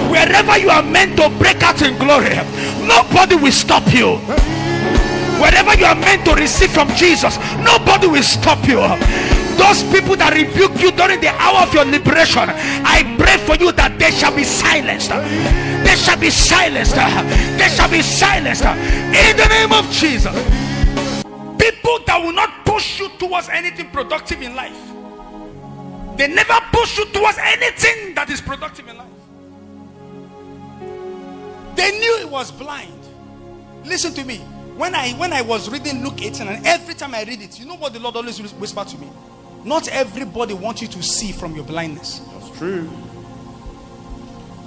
Wherever 0.08 0.56
you 0.58 0.70
are 0.70 0.82
meant 0.82 1.16
to 1.18 1.28
break 1.38 1.62
out 1.62 1.82
in 1.82 1.98
glory, 1.98 2.36
nobody 2.88 3.36
will 3.36 3.52
stop 3.52 3.84
you. 3.92 4.16
Wherever 5.36 5.74
you 5.76 5.84
are 5.84 5.94
meant 5.94 6.24
to 6.24 6.34
receive 6.34 6.70
from 6.70 6.88
Jesus, 6.96 7.36
nobody 7.60 8.06
will 8.06 8.22
stop 8.22 8.66
you. 8.66 8.80
Those 9.60 9.84
people 9.92 10.16
that 10.16 10.34
rebuke 10.34 10.80
you 10.80 10.90
during 10.92 11.20
the 11.20 11.30
hour 11.38 11.62
of 11.62 11.74
your 11.74 11.84
liberation, 11.84 12.48
I 12.48 13.04
pray 13.18 13.38
for 13.44 13.54
you 13.60 13.70
that 13.72 13.98
they 13.98 14.10
shall 14.10 14.34
be 14.34 14.44
silenced. 14.44 15.10
They 15.10 15.96
shall 15.96 16.18
be 16.18 16.30
silenced. 16.30 16.96
They 16.96 17.68
shall 17.68 17.90
be 17.90 18.02
silenced. 18.02 18.64
In 18.64 19.36
the 19.36 19.46
name 19.46 19.72
of 19.72 19.84
Jesus. 19.92 20.34
People 21.64 21.98
that 22.06 22.18
will 22.22 22.32
not 22.32 22.66
push 22.66 23.00
you 23.00 23.08
towards 23.18 23.48
anything 23.48 23.88
productive 23.90 24.42
in 24.42 24.54
life. 24.54 24.76
They 26.18 26.28
never 26.28 26.58
push 26.72 26.98
you 26.98 27.06
towards 27.06 27.38
anything 27.38 28.14
that 28.14 28.28
is 28.28 28.42
productive 28.42 28.86
in 28.86 28.98
life. 28.98 29.08
They 31.74 31.90
knew 31.98 32.18
it 32.20 32.28
was 32.28 32.52
blind. 32.52 32.92
Listen 33.84 34.12
to 34.12 34.24
me. 34.24 34.38
When 34.76 34.94
I 34.94 35.12
when 35.12 35.32
I 35.32 35.40
was 35.40 35.70
reading 35.70 36.04
Luke 36.04 36.20
18, 36.20 36.48
and 36.48 36.66
every 36.66 36.92
time 36.92 37.14
I 37.14 37.22
read 37.24 37.40
it, 37.40 37.58
you 37.58 37.64
know 37.64 37.76
what 37.76 37.94
the 37.94 37.98
Lord 37.98 38.16
always 38.16 38.40
whisper 38.54 38.84
to 38.84 38.98
me? 38.98 39.08
Not 39.64 39.88
everybody 39.88 40.52
wants 40.52 40.82
you 40.82 40.88
to 40.88 41.02
see 41.02 41.32
from 41.32 41.54
your 41.54 41.64
blindness. 41.64 42.18
That's 42.18 42.58
true. 42.58 42.90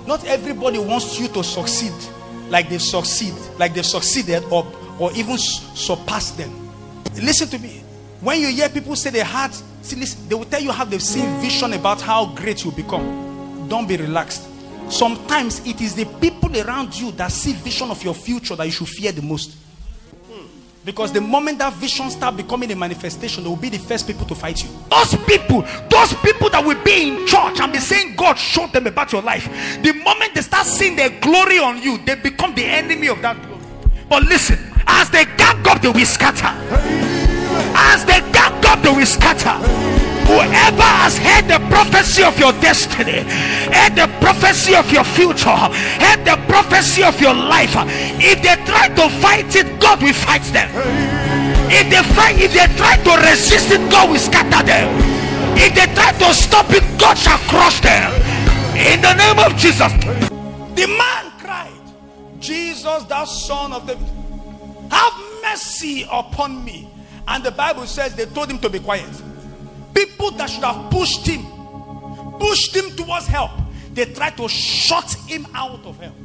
Not 0.08 0.26
everybody 0.26 0.80
wants 0.80 1.20
you 1.20 1.28
to 1.28 1.44
succeed 1.44 1.94
like 2.50 2.70
they've 2.70 2.82
succeeded, 2.82 3.60
like 3.60 3.76
they've 3.76 3.86
succeeded 3.86 4.44
or, 4.46 4.66
or 4.98 5.12
even 5.14 5.38
surpassed 5.38 6.38
them. 6.38 6.67
Listen 7.22 7.48
to 7.50 7.60
me. 7.60 7.84
When 8.22 8.40
you 8.40 8.48
hear 8.48 8.70
people 8.70 8.96
say 8.96 9.12
they 9.12 9.20
had, 9.20 9.54
see, 9.82 9.96
listen, 9.96 10.28
they 10.28 10.36
will 10.36 10.46
tell 10.46 10.62
you 10.62 10.72
how 10.72 10.86
they've 10.86 11.02
seen 11.02 11.40
vision 11.40 11.74
about 11.74 12.02
how 12.02 12.34
great 12.34 12.64
you 12.66 12.72
become. 12.72 13.68
Don't 13.70 13.88
be 13.88 13.98
relaxed. 13.98 14.48
Sometimes 14.90 15.66
it 15.68 15.82
is 15.82 15.94
the 15.96 16.06
people 16.20 16.56
around 16.60 16.96
you 16.96 17.12
that 17.14 17.32
see 17.32 17.54
vision 17.54 17.92
of 17.92 18.04
your 18.04 18.14
future 18.14 18.56
that 18.56 18.66
you 18.66 18.72
should 18.72 18.88
fear 18.88 19.12
the 19.12 19.22
most. 19.22 19.56
Because 20.88 21.12
the 21.12 21.20
moment 21.20 21.60
that 21.60 21.74
vision 21.74 22.10
start 22.10 22.38
becoming 22.38 22.72
a 22.72 22.76
manifestation, 22.76 23.44
they 23.44 23.50
will 23.50 23.58
be 23.58 23.68
the 23.68 23.78
first 23.78 24.08
people 24.08 24.26
to 24.26 24.34
fight 24.34 24.64
you. 24.64 24.70
Those 24.90 25.18
people, 25.26 25.62
those 25.90 26.14
people 26.24 26.50
that 26.52 26.64
will 26.66 26.82
be 26.82 27.10
in 27.10 27.28
church 27.28 27.60
and 27.60 27.74
be 27.74 27.80
saying 27.80 28.16
God 28.16 28.36
showed 28.36 28.72
them 28.72 28.88
about 28.88 29.12
your 29.12 29.22
life. 29.22 29.50
The 29.84 29.92
moment 29.92 30.34
they 30.34 30.42
start 30.42 30.66
seeing 30.66 30.96
their 30.96 31.10
glory 31.20 31.60
on 31.60 31.82
you, 31.82 31.98
they 32.06 32.16
become 32.16 32.56
the 32.56 32.64
enemy 32.64 33.08
of 33.08 33.22
that 33.22 33.36
glory. 33.36 33.62
But 34.10 34.24
listen, 34.24 34.58
as 34.88 35.10
they 35.10 35.26
gang 35.38 35.66
up, 35.68 35.82
they 35.82 35.90
will 35.90 36.06
scatter. 36.06 36.52
As 37.76 38.06
they 38.06 38.22
gang 38.32 38.64
up, 38.66 38.82
they 38.82 38.90
will 38.90 39.06
scatter. 39.06 39.58
Whoever 40.28 40.84
has 40.84 41.18
heard 41.18 41.48
the 41.48 41.60
prophecy 41.72 42.24
of 42.24 42.38
your 42.38 42.52
destiny, 42.60 43.24
heard 43.72 43.96
the 43.96 44.12
prophecy 44.20 44.76
of 44.76 44.92
your 44.92 45.06
future, 45.06 45.56
heard 46.04 46.26
the 46.26 46.36
prophecy 46.48 47.04
of 47.04 47.20
your 47.22 47.34
life, 47.34 47.72
if 48.20 48.42
they 48.44 48.56
try 48.66 48.90
to 48.90 49.10
fight 49.22 49.56
it, 49.56 49.80
God 49.80 50.02
will 50.04 50.14
fight 50.14 50.44
them. 50.52 50.68
If 51.72 51.90
they 51.90 52.04
fight, 52.16 52.36
if 52.40 52.52
they 52.52 52.68
try 52.76 52.98
to 52.98 53.30
resist 53.30 53.72
it, 53.72 53.80
God 53.92 54.10
will 54.10 54.20
scatter 54.20 54.66
them. 54.66 54.88
If 55.56 55.74
they 55.76 55.88
try 55.96 56.12
to 56.12 56.34
stop 56.34 56.70
it, 56.72 56.84
God 57.00 57.18
shall 57.18 57.40
crush 57.48 57.80
them. 57.82 58.12
In 58.76 59.02
the 59.02 59.14
name 59.16 59.40
of 59.40 59.56
Jesus. 59.58 59.92
The 60.76 60.88
man 60.88 61.32
cried, 61.40 61.72
Jesus, 62.40 63.04
thou 63.06 63.26
son 63.26 63.74
of 63.74 63.88
David, 63.88 64.08
have 64.92 65.14
mercy 65.42 66.08
upon 66.12 66.64
me. 66.64 66.90
And 67.28 67.44
the 67.44 67.52
Bible 67.52 67.86
says 67.86 68.16
they 68.16 68.26
told 68.26 68.50
him 68.50 68.60
to 68.60 68.70
be 68.70 68.80
quiet. 68.80 69.10
People 69.94 70.32
that 70.32 70.50
should 70.50 70.64
have 70.64 70.90
pushed 70.92 71.28
him, 71.28 71.46
pushed 72.40 72.76
him 72.76 72.96
towards 72.96 73.28
help, 73.28 73.52
they 73.94 74.06
tried 74.06 74.38
to 74.38 74.48
shut 74.48 75.12
him 75.28 75.48
out 75.54 75.86
of 75.86 76.00
help. 76.00 76.16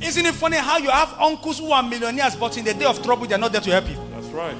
Isn't 0.00 0.26
it 0.26 0.34
funny 0.34 0.58
how 0.58 0.78
you 0.78 0.90
have 0.90 1.14
uncles 1.18 1.58
who 1.58 1.72
are 1.72 1.82
millionaires, 1.82 2.36
but 2.36 2.56
in 2.58 2.64
the 2.64 2.74
day 2.74 2.84
of 2.84 3.02
trouble, 3.02 3.26
they're 3.26 3.38
not 3.38 3.52
there 3.52 3.62
to 3.62 3.70
help 3.70 3.88
you? 3.88 3.96
That's 4.12 4.26
right. 4.28 4.56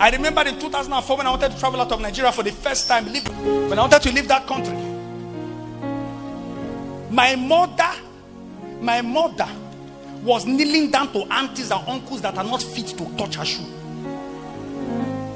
I 0.00 0.10
remember 0.10 0.42
in 0.48 0.58
2004 0.58 1.16
when 1.16 1.26
I 1.26 1.30
wanted 1.30 1.52
to 1.52 1.58
travel 1.60 1.80
out 1.80 1.92
of 1.92 2.00
Nigeria 2.00 2.32
for 2.32 2.42
the 2.42 2.50
first 2.50 2.88
time, 2.88 3.04
when 3.06 3.78
I 3.78 3.82
wanted 3.82 4.02
to 4.02 4.12
leave 4.12 4.26
that 4.28 4.46
country. 4.48 4.74
My 7.10 7.36
mother, 7.36 7.92
my 8.80 9.00
mother 9.02 9.46
was 10.22 10.46
kneeling 10.46 10.90
down 10.90 11.12
to 11.12 11.24
aunties 11.32 11.70
and 11.70 11.86
uncles 11.88 12.20
that 12.22 12.36
are 12.38 12.44
not 12.44 12.62
fit 12.62 12.86
to 12.98 13.16
touch 13.16 13.36
her 13.36 13.44
shoe. 13.44 13.66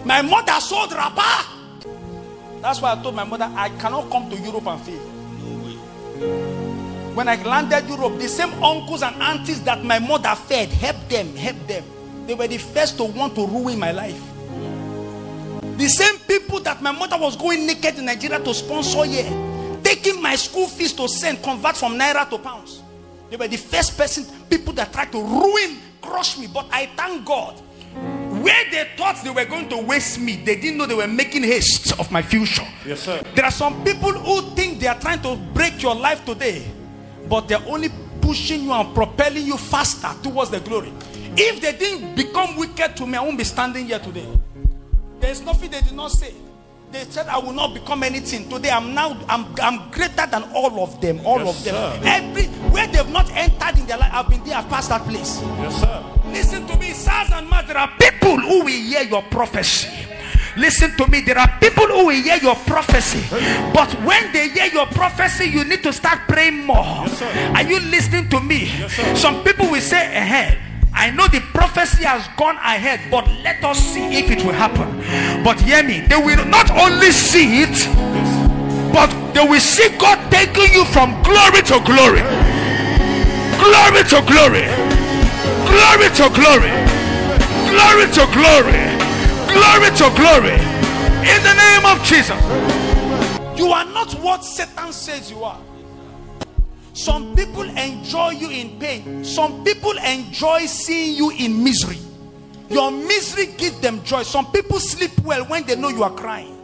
My 0.04 0.22
mother 0.22 0.60
sold 0.60 0.92
wrapper. 0.92 1.46
That's 2.62 2.80
why 2.80 2.92
I 2.92 3.02
told 3.02 3.16
my 3.16 3.24
mother 3.24 3.50
I 3.56 3.68
cannot 3.70 4.10
come 4.10 4.30
to 4.30 4.36
Europe 4.36 4.66
and 4.66 4.80
fail. 4.80 5.00
When 7.14 7.28
I 7.28 7.42
landed 7.42 7.88
Europe, 7.88 8.18
the 8.18 8.28
same 8.28 8.52
uncles 8.62 9.02
and 9.02 9.16
aunties 9.20 9.62
that 9.64 9.82
my 9.84 9.98
mother 9.98 10.34
fed, 10.34 10.68
help 10.68 11.08
them, 11.08 11.34
help 11.34 11.56
them. 11.66 11.82
They 12.26 12.34
were 12.34 12.46
the 12.46 12.58
first 12.58 12.96
to 12.98 13.04
want 13.04 13.34
to 13.34 13.46
ruin 13.46 13.78
my 13.78 13.90
life. 13.90 14.20
The 15.76 15.88
same 15.88 16.18
people 16.20 16.60
that 16.60 16.80
my 16.80 16.92
mother 16.92 17.16
was 17.18 17.36
going 17.36 17.66
naked 17.66 17.98
in 17.98 18.04
Nigeria 18.04 18.38
to 18.38 18.54
sponsor 18.54 19.04
here, 19.04 19.80
taking 19.82 20.22
my 20.22 20.36
school 20.36 20.68
fees 20.68 20.92
to 20.94 21.08
send, 21.08 21.42
convert 21.42 21.76
from 21.76 21.98
naira 21.98 22.28
to 22.30 22.38
pounds. 22.38 22.82
They 23.30 23.36
were 23.36 23.48
the 23.48 23.56
first 23.56 23.96
person, 23.96 24.24
people 24.48 24.72
that 24.74 24.92
tried 24.92 25.12
to 25.12 25.22
ruin, 25.22 25.78
crush 26.00 26.38
me. 26.38 26.46
But 26.46 26.68
I 26.70 26.86
thank 26.96 27.24
God 27.24 27.60
where 28.42 28.70
they 28.70 28.88
thought 28.96 29.22
they 29.24 29.30
were 29.30 29.44
going 29.44 29.68
to 29.68 29.78
waste 29.78 30.20
me, 30.20 30.36
they 30.36 30.54
didn't 30.54 30.76
know 30.76 30.86
they 30.86 30.94
were 30.94 31.08
making 31.08 31.42
haste 31.42 31.98
of 31.98 32.12
my 32.12 32.22
future. 32.22 32.66
Yes, 32.84 33.00
sir. 33.00 33.20
There 33.34 33.44
are 33.44 33.50
some 33.50 33.82
people 33.82 34.12
who 34.12 34.42
think 34.54 34.78
they 34.78 34.86
are 34.86 34.98
trying 35.00 35.20
to 35.22 35.36
break 35.52 35.82
your 35.82 35.94
life 35.94 36.24
today, 36.24 36.64
but 37.28 37.48
they're 37.48 37.64
only 37.66 37.88
pushing 38.20 38.62
you 38.64 38.72
and 38.72 38.94
propelling 38.94 39.46
you 39.46 39.56
faster 39.56 40.10
towards 40.22 40.50
the 40.50 40.60
glory. 40.60 40.92
If 41.36 41.60
they 41.60 41.76
didn't 41.76 42.14
become 42.14 42.56
wicked 42.56 42.96
to 42.96 43.06
me, 43.06 43.18
I 43.18 43.22
won't 43.22 43.38
be 43.38 43.44
standing 43.44 43.86
here 43.86 43.98
today. 43.98 44.26
There's 45.18 45.40
nothing 45.42 45.70
they 45.70 45.80
did 45.80 45.94
not 45.94 46.12
say. 46.12 46.34
They 46.96 47.04
said 47.10 47.26
I 47.28 47.36
will 47.38 47.52
not 47.52 47.74
become 47.74 48.02
anything. 48.02 48.48
Today 48.48 48.70
I'm 48.70 48.94
now 48.94 49.18
I'm, 49.28 49.44
I'm 49.60 49.90
greater 49.90 50.26
than 50.26 50.44
all 50.54 50.80
of 50.82 50.98
them. 51.02 51.20
All 51.26 51.38
Yes, 51.44 51.58
of 51.58 51.64
them. 51.64 51.74
sir. 51.74 52.00
Every 52.08 52.44
where 52.72 52.86
they've 52.86 53.10
not 53.10 53.30
entered 53.32 53.78
in 53.78 53.84
their 53.86 53.98
life, 53.98 54.10
I've 54.14 54.30
been 54.30 54.42
there, 54.44 54.56
I've 54.56 54.68
passed 54.70 54.88
that 54.88 55.02
place. 55.02 55.42
Yes, 55.60 55.78
sir. 55.78 56.02
Listen 56.32 56.66
to 56.66 56.78
me, 56.78 56.92
sirs 56.92 57.28
and 57.34 57.50
mothers. 57.50 57.68
There 57.68 57.76
are 57.76 57.92
people 58.00 58.40
who 58.40 58.60
will 58.64 58.68
hear 58.68 59.02
your 59.02 59.20
prophecy. 59.24 59.88
Listen 60.56 60.96
to 60.96 61.06
me. 61.08 61.20
There 61.20 61.36
are 61.36 61.52
people 61.60 61.84
who 61.86 62.06
will 62.06 62.22
hear 62.22 62.36
your 62.38 62.54
prophecy. 62.64 63.20
But 63.74 63.92
when 64.02 64.32
they 64.32 64.48
hear 64.48 64.72
your 64.72 64.86
prophecy, 64.86 65.44
you 65.50 65.64
need 65.64 65.82
to 65.82 65.92
start 65.92 66.20
praying 66.26 66.64
more. 66.64 66.76
Yes. 67.04 67.22
Are 67.54 67.62
you 67.62 67.78
listening 67.78 68.30
to 68.30 68.40
me? 68.40 68.72
Yes. 68.78 69.20
Some 69.20 69.44
people 69.44 69.70
will 69.70 69.82
say, 69.82 70.00
ahead. 70.16 70.58
I 70.96 71.10
know 71.10 71.28
the 71.28 71.40
prophecy 71.52 72.04
has 72.04 72.26
gone 72.38 72.56
ahead, 72.56 73.10
but 73.10 73.28
let 73.44 73.62
us 73.62 73.78
see 73.78 74.16
if 74.16 74.30
it 74.30 74.42
will 74.42 74.56
happen. 74.56 74.88
But 75.44 75.60
hear 75.60 75.82
me, 75.82 76.00
they 76.00 76.16
will 76.16 76.42
not 76.46 76.70
only 76.72 77.12
see 77.12 77.62
it, 77.68 77.76
but 78.96 79.12
they 79.34 79.44
will 79.44 79.60
see 79.60 79.92
God 80.00 80.16
taking 80.32 80.72
you 80.72 80.86
from 80.86 81.12
glory 81.22 81.60
to 81.68 81.76
glory, 81.84 82.24
glory 83.60 84.02
to 84.08 84.24
glory, 84.24 84.64
glory 85.68 86.08
to 86.16 86.26
glory, 86.32 86.72
glory 87.68 88.08
to 88.16 88.24
glory, 88.32 88.80
glory 89.52 89.90
to 90.00 90.06
glory. 90.16 90.56
In 91.28 91.38
the 91.44 91.54
name 91.60 91.84
of 91.84 92.00
Jesus, 92.08 92.40
you 93.60 93.68
are 93.68 93.84
not 93.84 94.14
what 94.24 94.42
Satan 94.44 94.92
says 94.92 95.30
you 95.30 95.44
are. 95.44 95.60
Some 96.96 97.36
people 97.36 97.64
enjoy 97.64 98.30
you 98.30 98.48
in 98.48 98.80
pain. 98.80 99.22
Some 99.22 99.62
people 99.64 99.92
enjoy 99.98 100.64
seeing 100.64 101.14
you 101.14 101.30
in 101.30 101.62
misery. 101.62 101.98
Your 102.70 102.90
misery 102.90 103.48
gives 103.58 103.78
them 103.80 104.02
joy. 104.02 104.22
Some 104.22 104.50
people 104.50 104.80
sleep 104.80 105.10
well 105.20 105.44
when 105.44 105.66
they 105.66 105.76
know 105.76 105.88
you 105.88 106.02
are 106.04 106.10
crying. 106.10 106.56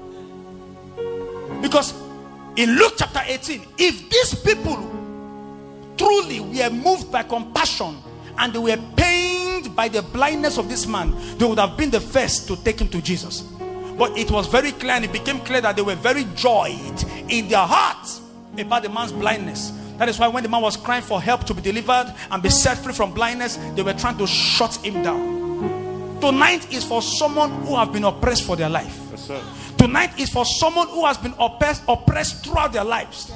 Because 1.60 1.92
in 2.56 2.76
Luke 2.76 2.94
chapter 2.96 3.20
18, 3.26 3.62
if 3.76 4.08
these 4.08 4.34
people 4.42 4.78
truly 5.98 6.40
were 6.40 6.70
moved 6.70 7.12
by 7.12 7.24
compassion 7.24 7.98
and 8.38 8.54
they 8.54 8.58
were 8.58 8.82
pained 8.96 9.76
by 9.76 9.88
the 9.88 10.00
blindness 10.00 10.56
of 10.56 10.66
this 10.70 10.86
man, 10.86 11.14
they 11.36 11.44
would 11.44 11.58
have 11.58 11.76
been 11.76 11.90
the 11.90 12.00
first 12.00 12.48
to 12.48 12.56
take 12.64 12.80
him 12.80 12.88
to 12.88 13.02
Jesus. 13.02 13.42
But 13.98 14.16
it 14.16 14.30
was 14.30 14.46
very 14.46 14.72
clear 14.72 14.92
and 14.92 15.04
it 15.04 15.12
became 15.12 15.40
clear 15.40 15.60
that 15.60 15.76
they 15.76 15.82
were 15.82 15.94
very 15.94 16.24
joyed 16.34 17.04
in 17.28 17.48
their 17.48 17.66
hearts 17.66 18.22
about 18.58 18.82
the 18.82 18.88
man's 18.88 19.12
blindness. 19.12 19.72
That 19.98 20.08
is 20.08 20.18
why 20.18 20.28
when 20.28 20.42
the 20.42 20.48
man 20.48 20.62
was 20.62 20.76
crying 20.76 21.02
for 21.02 21.20
help 21.20 21.44
to 21.44 21.54
be 21.54 21.62
delivered 21.62 22.12
and 22.30 22.42
be 22.42 22.48
set 22.48 22.78
free 22.78 22.92
from 22.92 23.12
blindness, 23.12 23.56
they 23.74 23.82
were 23.82 23.92
trying 23.94 24.18
to 24.18 24.26
shut 24.26 24.74
him 24.76 25.02
down. 25.02 26.20
Tonight 26.20 26.72
is 26.72 26.84
for 26.84 27.02
someone 27.02 27.50
who 27.64 27.74
have 27.74 27.92
been 27.92 28.04
oppressed 28.04 28.44
for 28.44 28.54
their 28.54 28.68
life. 28.68 28.96
Yes, 29.10 29.26
sir. 29.26 29.42
Tonight 29.76 30.18
is 30.20 30.30
for 30.30 30.44
someone 30.44 30.88
who 30.88 31.04
has 31.04 31.18
been 31.18 31.34
oppressed, 31.38 31.82
oppressed 31.88 32.44
throughout 32.44 32.72
their 32.72 32.84
lives. 32.84 33.32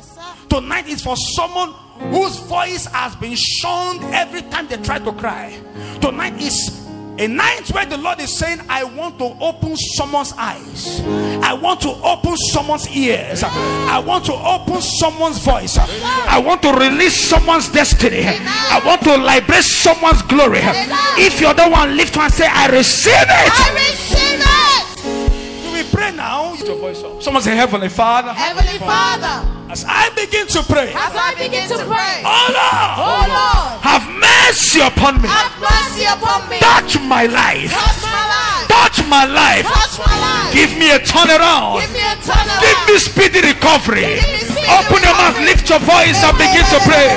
Tonight 0.48 0.86
is 0.86 1.02
for 1.02 1.16
someone 1.16 1.72
whose 2.12 2.36
voice 2.36 2.86
has 2.86 3.16
been 3.16 3.34
shunned 3.34 4.02
every 4.14 4.42
time 4.42 4.68
they 4.68 4.76
try 4.76 5.00
to 5.00 5.12
cry. 5.12 5.60
Tonight 6.00 6.40
is 6.40 6.85
a 7.18 7.26
night 7.28 7.68
where 7.70 7.86
the 7.86 7.96
Lord 7.96 8.20
is 8.20 8.38
saying, 8.38 8.60
I 8.68 8.84
want 8.84 9.18
to 9.18 9.36
open 9.40 9.76
someone's 9.96 10.32
eyes. 10.36 11.00
I 11.42 11.54
want 11.54 11.80
to 11.82 11.90
open 12.02 12.36
someone's 12.52 12.88
ears. 12.88 13.42
I 13.42 13.98
want 14.04 14.24
to 14.26 14.34
open 14.34 14.80
someone's 14.82 15.38
voice. 15.38 15.78
I 15.78 16.38
want 16.38 16.62
to 16.62 16.72
release 16.72 17.16
someone's 17.28 17.68
destiny. 17.70 18.24
I 18.26 18.82
want 18.84 19.02
to 19.02 19.16
liberate 19.16 19.64
someone's 19.64 20.22
glory. 20.22 20.60
If 21.18 21.40
you're 21.40 21.54
the 21.54 21.68
one, 21.68 21.96
lift 21.96 22.16
one 22.16 22.26
and 22.26 22.34
say, 22.34 22.46
I 22.48 22.66
receive 22.68 23.12
it. 23.14 23.28
I 23.28 23.72
receive 23.74 24.40
it. 24.40 24.95
Pray 25.96 26.12
now? 26.12 26.52
Lift 26.52 26.68
your 26.68 26.76
voice 26.76 27.02
up. 27.02 27.22
Someone 27.22 27.42
say, 27.42 27.56
Heavenly 27.56 27.88
Father, 27.88 28.32
Heavenly 28.34 28.76
Father, 28.78 29.40
as 29.72 29.82
I 29.88 30.12
begin 30.12 30.46
to 30.52 30.60
pray, 30.62 30.92
as 30.92 31.16
I 31.16 31.32
begin 31.40 31.64
to 31.72 31.80
pray, 31.88 32.20
oh 32.20 32.52
Lord, 32.52 32.92
oh 33.00 33.24
Lord, 33.32 33.80
have 33.80 34.04
mercy 34.12 34.84
upon 34.84 35.24
me. 35.24 35.28
have 35.32 35.56
mercy 35.56 36.04
upon 36.04 36.44
me. 36.52 36.60
Touch 36.60 37.00
my 37.00 37.24
life. 37.24 37.72
Touch 37.72 38.04
my 38.04 38.22
life. 38.28 38.68
Touch 38.68 38.98
my 39.08 39.24
life. 39.24 39.64
Touch 39.64 39.96
my 40.04 40.16
life. 40.20 40.52
Give 40.52 40.68
me 40.76 40.92
a 40.92 41.00
turnaround. 41.00 41.80
Give 41.80 41.92
me 41.96 42.04
a 42.04 42.16
turnaround. 42.20 42.60
Give 42.60 42.80
me 42.92 42.94
speedy 43.00 43.40
recovery. 43.40 44.20
Give 44.20 44.36
me 44.36 44.44
speedy 44.52 44.68
Open 44.76 45.00
your 45.00 45.16
mouth, 45.16 45.40
lift 45.48 45.64
your 45.72 45.80
voice, 45.80 46.20
and 46.20 46.36
begin 46.36 46.66
to 46.76 46.78
pray. 46.84 47.08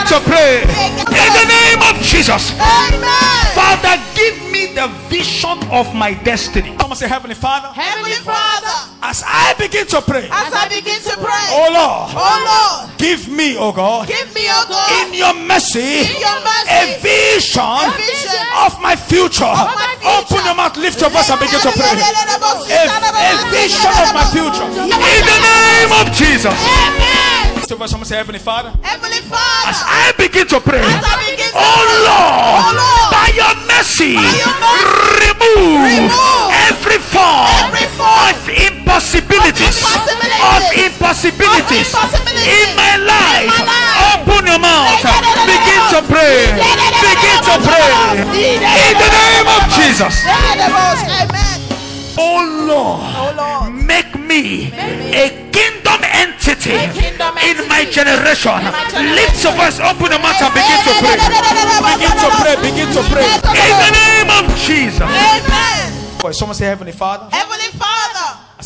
Begin 0.00 0.16
to 0.16 0.20
pray. 0.24 0.62
In 0.64 1.30
the 1.36 1.46
name 1.48 1.80
of 1.84 2.00
Jesus. 2.02 2.52
Amen. 2.56 3.46
Father, 3.52 4.00
give 4.14 4.36
me 4.50 4.72
the 4.74 4.88
vision 5.08 5.58
of 5.70 5.94
my 5.94 6.14
destiny. 6.14 6.76
Someone 6.80 6.96
say, 6.96 7.08
Heavenly 7.08 7.34
Father, 7.34 7.68
Heavenly 7.68 8.16
Father, 8.24 8.72
as 9.02 9.22
I 9.26 9.54
begin 9.58 9.86
to 9.88 10.00
pray, 10.00 10.24
as 10.30 10.52
I 10.54 10.68
begin 10.68 11.00
to 11.02 11.14
pray, 11.18 11.44
oh 11.54 11.68
Lord, 11.70 12.10
oh 12.16 12.36
Lord, 12.46 12.98
give 12.98 13.28
me, 13.28 13.56
oh 13.58 13.72
God, 13.72 14.08
give 14.08 14.32
me, 14.34 14.46
oh 14.48 14.66
God, 14.68 14.88
in 15.06 15.14
your 15.14 15.34
mercy, 15.46 16.02
In 16.08 16.18
your 16.18 16.38
mercy, 16.42 16.70
a 16.70 16.98
vision, 17.02 17.62
a 17.62 17.90
vision 17.94 18.46
of 18.64 18.80
my 18.80 18.96
future. 18.96 19.44
my 19.44 19.94
future. 20.00 20.18
Open 20.18 20.40
your 20.46 20.54
mouth, 20.56 20.76
lift 20.78 21.00
your 21.00 21.10
voice, 21.10 21.28
and 21.30 21.38
begin 21.40 21.60
to 21.60 21.70
pray. 21.74 21.94
A, 21.94 22.00
a 22.00 23.50
vision 23.54 23.90
of 24.02 24.14
my 24.14 24.24
future. 24.32 24.66
In 24.66 25.22
the 25.26 25.38
name 25.42 25.92
of 25.94 26.10
Jesus. 26.14 26.54
Amen. 26.54 27.29
Someone 27.70 27.86
say, 28.02 28.16
Heavenly 28.18 28.42
Father, 28.42 28.74
Heavenly 28.82 29.22
as 29.22 29.78
I 29.86 30.10
begin 30.18 30.42
to 30.50 30.58
pray, 30.58 30.82
as 30.82 31.06
I 31.06 31.14
begin 31.22 31.54
to 31.54 31.54
oh 31.54 31.62
pray, 31.62 32.02
oh 32.02 32.02
Lord, 32.02 32.66
oh 32.66 32.74
Lord, 32.82 33.08
by 33.14 33.30
your 33.30 33.54
mercy, 33.70 34.18
By 34.18 34.26
your 34.26 34.50
mercy, 34.58 35.30
remove, 35.30 35.78
remove 35.78 36.50
every 36.66 36.98
form 36.98 37.46
every 37.62 37.86
form 37.94 38.26
of 38.26 38.42
impossibilities, 38.50 39.86
Of 39.86 40.66
impossibilities, 40.74 41.94
Of 41.94 42.10
impossibilities 42.10 42.58
in 42.58 42.74
my 42.74 42.98
life. 43.06 43.46
in 43.46 43.62
my 43.62 43.62
life. 43.62 44.18
Open 44.18 44.50
your 44.50 44.58
mouth, 44.58 45.06
begin 45.46 45.82
to 45.94 46.00
pray, 46.10 46.50
begin 46.50 47.38
to 47.38 47.54
pray. 47.70 47.86
In 48.58 48.94
the 48.98 49.10
name 49.14 49.46
of 49.46 49.62
Jesus. 49.78 50.26
Amen. 50.26 51.62
Oh 52.18 52.42
Lord, 52.66 52.98
Oh 53.14 53.30
Lord. 53.38 53.78
make 53.86 54.10
me 54.18 54.74
a 55.14 55.30
kingdom 55.54 55.54
entity 55.54 55.54
A 55.54 55.54
kingdom 55.54 55.78
in 55.78 55.79
my 55.79 55.79
entity 56.20 56.76
in 56.76 57.58
my 57.68 57.88
generation. 57.88 58.60
Lift 59.16 59.40
your 59.42 59.54
voice, 59.56 59.80
open 59.80 60.12
the 60.12 60.18
mouth, 60.20 60.40
and 60.40 60.52
begin 60.52 60.78
to 60.84 60.92
pray. 61.00 61.16
Begin 61.96 62.14
to 62.20 62.28
pray, 62.40 62.54
begin 62.60 62.88
to 62.92 63.02
pray. 63.08 63.24
In 63.24 63.74
the 63.80 63.92
name 63.96 64.28
of 64.28 64.44
Jesus. 64.60 65.00
Amen. 65.00 66.18
Boy, 66.20 66.32
someone 66.32 66.54
say, 66.54 66.66
Heavenly 66.66 66.92
Father, 66.92 67.28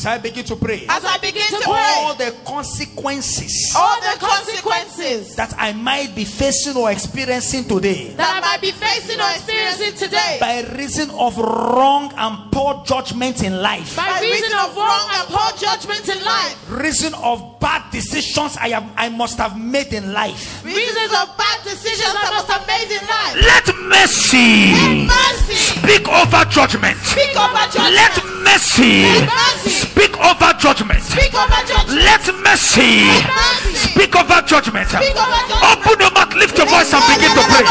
as 0.05 0.07
I 0.07 0.19
begin 0.19 0.45
to 0.45 0.57
pray, 0.57 0.85
as 0.87 1.03
I 1.03 1.17
begin 1.17 1.47
to 1.49 1.63
all 1.67 2.15
pray, 2.15 2.27
the 2.27 2.37
consequences 2.45 3.73
all 3.75 3.99
the 4.01 4.19
consequences 4.21 5.35
that 5.37 5.55
I 5.57 5.73
might 5.73 6.15
be 6.15 6.25
facing 6.27 6.77
or 6.77 6.91
experiencing 6.91 7.65
today 7.65 8.09
that 8.17 8.37
I 8.37 8.41
might 8.41 8.61
be 8.61 8.71
facing 8.71 9.19
or 9.19 9.31
experiencing 9.31 9.95
today 9.95 10.37
by 10.41 10.61
reason 10.77 11.09
of 11.11 11.39
wrong 11.39 12.13
and 12.17 12.53
poor 12.53 12.83
judgment 12.85 13.43
in 13.43 13.63
life, 13.63 13.97
by 13.97 14.21
reason 14.21 14.53
of 14.59 14.77
wrong 14.77 15.09
and 15.13 15.29
poor 15.29 15.57
judgment 15.57 16.07
in 16.09 16.23
life, 16.23 16.71
reason 16.71 17.15
of 17.15 17.59
bad 17.61 17.91
decisions 17.91 18.59
I 18.59 18.69
have 18.71 18.85
I 18.97 19.09
must 19.09 19.39
have 19.39 19.59
made 19.59 19.93
in 19.95 20.13
life. 20.13 20.63
reasons 20.65 21.13
of 21.17 21.33
bad 21.39 21.65
decisions 21.65 22.13
I 22.15 22.29
must 22.31 22.49
have 22.51 22.67
made 22.69 22.93
in 22.93 23.01
life. 23.09 23.35
Let 23.41 23.67
mercy 23.89 24.75
Mercy, 25.07 25.55
speak 25.81 26.09
over 26.09 26.45
judgment. 26.51 26.97
speak 26.99 27.35
over 27.37 27.53
Let 27.55 27.73
judgment. 27.73 28.45
mercy 28.45 29.03
Let 29.03 29.29
mercy 29.33 29.94
speak 29.95 30.19
over 30.19 30.51
judgment. 30.59 31.03
speak 31.03 31.35
over 31.35 31.61
judgment. 31.67 32.03
Let 32.03 32.25
mercy 32.43 33.07
mercy 33.07 33.95
speak 33.95 34.13
over 34.17 34.41
judgment. 34.43 34.89
speak 34.91 35.15
over 35.15 35.41
judgment. 35.47 35.87
Open 35.87 35.97
your 36.03 36.11
mouth, 36.13 36.35
lift 36.35 36.59
your 36.59 36.67
voice, 36.67 36.91
and 36.93 37.05
begin 37.15 37.31
to 37.31 37.43
pray. 37.47 37.65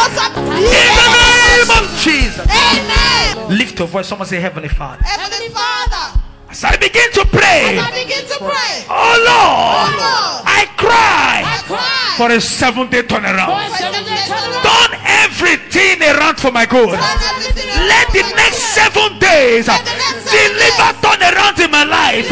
In 0.64 0.90
the 0.96 1.08
name 1.12 1.70
of 1.78 1.84
Jesus. 2.00 2.48
Amen. 2.48 3.58
Lift 3.58 3.78
your 3.80 3.88
voice. 3.88 4.08
Someone 4.08 4.28
say, 4.28 4.40
Heavenly 4.40 4.70
Father. 4.70 5.04
Heavenly 5.04 5.50
Father, 5.50 6.20
As 6.50 6.64
I 6.64 6.76
begin 6.78 7.12
to 7.14 7.26
pray, 7.28 7.78
as 7.78 7.88
I 7.88 7.92
begin 7.92 8.24
to 8.30 8.38
pray, 8.40 8.74
oh 8.90 9.16
Lord, 9.28 9.90
oh 9.90 9.98
Lord, 10.00 10.46
I 10.46 10.66
cry 10.78 11.42
I 11.44 11.58
cry 11.66 12.14
for 12.18 12.30
a 12.32 12.40
seven 12.40 12.90
day 12.90 13.02
turnaround. 13.04 13.52
for 13.52 13.62
a 13.62 13.78
seven-day 13.78 14.22
turnaround. 14.30 14.64
Turn 14.64 14.92
everything 15.24 16.02
around 16.04 16.38
for 16.38 16.52
my 16.52 16.66
good. 16.66 16.96
Turn 16.96 17.20
everything 17.32 17.70
around 17.70 17.88
Let 17.88 18.08
the 18.12 18.24
next 18.36 18.76
seven 18.76 19.20
days 19.20 19.68
Let 19.68 19.84
the 19.86 19.96
next 19.96 20.28
seven 20.28 20.56
deliver 20.56 20.90
turn 21.00 21.22
around 21.24 21.58
in 21.60 21.72
my 21.72 21.84
life. 21.84 22.30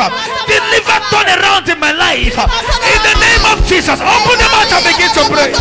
Deliver 0.47 0.97
turn 1.11 1.27
around 1.39 1.65
in 1.69 1.79
my 1.79 1.93
life. 1.93 2.35
In 2.35 2.99
the 3.07 3.15
name 3.19 3.43
of 3.51 3.57
Jesus, 3.67 3.99
open 3.99 4.35
the 4.37 4.47
mouth 4.51 4.71
and 4.75 4.83
begin 4.83 5.11
to 5.15 5.23
pray. 5.31 5.51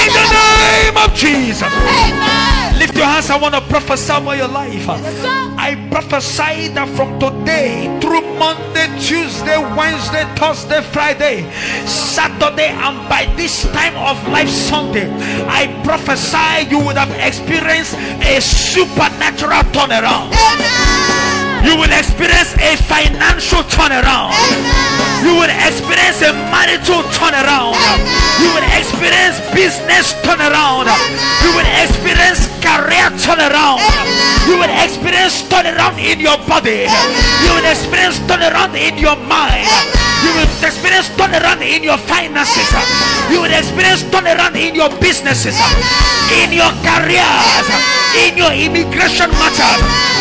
In 0.00 0.08
the 0.14 0.26
name 0.32 0.96
of 0.96 1.14
Jesus. 1.14 2.59
Amen. 2.80 2.88
Lift 2.88 2.96
your 2.96 3.06
hands. 3.06 3.30
I 3.30 3.36
want 3.36 3.54
to 3.54 3.60
prophesy 3.60 4.12
over 4.12 4.36
your 4.36 4.48
life. 4.48 4.88
I 4.88 5.76
prophesy 5.90 6.68
that 6.68 6.88
from 6.96 7.18
today 7.20 7.98
through 8.00 8.22
Monday, 8.38 8.88
Tuesday, 8.98 9.58
Wednesday, 9.76 10.24
Thursday, 10.36 10.80
Friday, 10.80 11.50
Saturday, 11.86 12.68
and 12.68 13.08
by 13.08 13.26
this 13.36 13.64
time 13.72 13.96
of 13.96 14.16
life, 14.28 14.48
Sunday, 14.48 15.10
I 15.46 15.68
prophesy 15.84 16.70
you 16.70 16.78
would 16.84 16.96
have 16.96 17.10
experienced 17.20 17.94
a 18.24 18.40
supernatural 18.40 19.62
turnaround. 19.72 21.39
You 21.64 21.76
will 21.76 21.92
experience 21.92 22.56
a 22.56 22.76
financial 22.88 23.62
turnaround. 23.68 24.32
You 25.22 25.36
will 25.36 25.52
experience 25.52 26.22
a 26.24 26.32
marital 26.48 27.04
turnaround. 27.12 27.76
You 28.40 28.48
will 28.56 28.68
experience 28.72 29.38
business 29.52 30.16
turnaround. 30.24 30.88
You 31.44 31.52
will 31.52 31.68
experience 31.84 32.48
career 32.64 33.12
turnaround. 33.20 33.84
You 34.48 34.56
will 34.56 34.72
experience 34.72 35.42
turnaround 35.52 36.00
in 36.00 36.20
your 36.20 36.38
body. 36.48 36.88
You 37.44 37.50
will 37.52 37.68
experience 37.68 38.18
turnaround 38.24 38.74
in 38.74 38.96
your 38.96 39.16
mind. 39.28 39.99
You 40.24 40.30
will 40.36 40.50
experience 40.64 41.08
turnaround 41.16 41.62
in 41.64 41.82
your 41.82 41.98
finances. 41.98 42.68
You 43.30 43.42
will 43.42 43.52
experience 43.52 44.02
turnaround 44.12 44.56
in 44.56 44.74
your 44.74 44.90
businesses, 45.00 45.56
in 46.42 46.52
your 46.52 46.70
careers, 46.84 47.66
in 48.16 48.36
your 48.36 48.52
immigration 48.52 49.30
matters. 49.40 49.80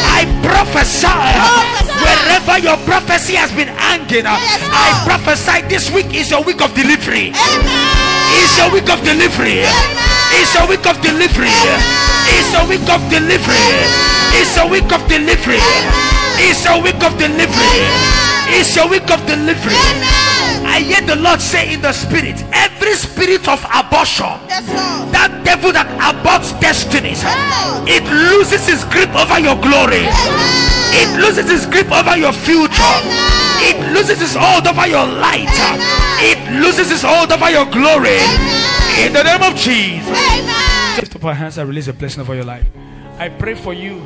I 0.09 0.25
prophesy 0.43 1.07
wherever 1.99 2.57
your 2.59 2.77
prophecy 2.87 3.35
has 3.35 3.51
been 3.51 3.67
hanging. 3.67 4.25
I 4.25 4.89
prophesy 5.05 5.67
this 5.67 5.91
week 5.91 6.13
is 6.15 6.31
your 6.31 6.43
week 6.43 6.61
of 6.61 6.73
delivery. 6.73 7.31
It's 8.39 8.57
your 8.57 8.71
week 8.71 8.89
of 8.89 9.03
delivery. 9.03 9.65
It's 10.31 10.53
your 10.55 10.67
week 10.67 10.85
of 10.85 11.01
delivery. 11.01 11.51
It's 12.31 12.53
your 12.53 12.65
week 12.67 12.87
of 12.87 13.01
delivery. 13.09 13.65
It's 14.37 14.55
your 14.55 14.69
week 14.69 14.91
of 14.91 15.01
delivery. 15.09 15.59
It's 16.39 16.63
your 16.63 16.81
week 16.81 17.01
of 17.03 17.17
delivery. 17.17 18.28
It's 18.55 18.75
your 18.75 18.89
week 18.89 19.09
of 19.11 19.19
delivery. 19.25 19.75
I 20.65 20.81
hear 20.81 21.01
the 21.01 21.15
Lord 21.15 21.41
say 21.41 21.73
in 21.73 21.81
the 21.81 21.93
spirit, 21.93 22.43
every 22.53 22.93
spirit 22.93 23.47
of 23.47 23.63
abortion, 23.73 24.37
that 25.11 25.41
devil 25.43 25.71
that 25.71 25.87
aborts 25.99 26.53
destinies, 26.59 27.21
it 27.89 28.03
loses 28.09 28.67
its 28.69 28.83
grip 28.85 29.09
over 29.15 29.39
your 29.39 29.55
glory. 29.61 30.05
It 30.91 31.09
loses 31.21 31.49
its 31.49 31.65
grip 31.65 31.91
over 31.91 32.17
your 32.17 32.33
future. 32.33 32.95
It 33.61 33.77
loses 33.93 34.21
its 34.21 34.35
hold 34.35 34.67
over 34.67 34.87
your 34.87 35.05
light. 35.05 35.51
It 36.21 36.39
loses 36.61 36.91
its 36.91 37.03
hold 37.03 37.31
over 37.31 37.49
your 37.49 37.65
glory. 37.65 38.17
In 38.97 39.13
the 39.13 39.23
name 39.23 39.43
of 39.43 39.55
Jesus. 39.55 40.09
Amen. 40.09 40.97
Lift 40.97 41.15
up 41.15 41.25
our 41.25 41.33
hands 41.33 41.57
and 41.57 41.67
release 41.69 41.87
a 41.87 41.93
blessing 41.93 42.21
over 42.21 42.35
your 42.35 42.45
life. 42.45 42.65
I 43.17 43.29
pray 43.29 43.55
for 43.55 43.73
you 43.73 44.01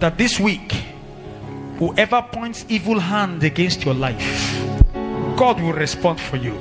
that 0.00 0.18
this 0.18 0.40
week, 0.40 0.74
whoever 1.78 2.22
points 2.32 2.64
evil 2.68 2.98
hand 2.98 3.42
against 3.44 3.84
your 3.84 3.94
life, 3.94 4.22
God 5.36 5.60
will 5.60 5.72
respond 5.72 6.20
for 6.20 6.36
you. 6.36 6.52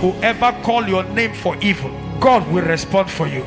Whoever 0.00 0.52
call 0.62 0.86
your 0.86 1.04
name 1.04 1.34
for 1.34 1.56
evil, 1.62 1.90
God 2.20 2.46
will 2.52 2.64
respond 2.64 3.10
for 3.10 3.26
you. 3.26 3.42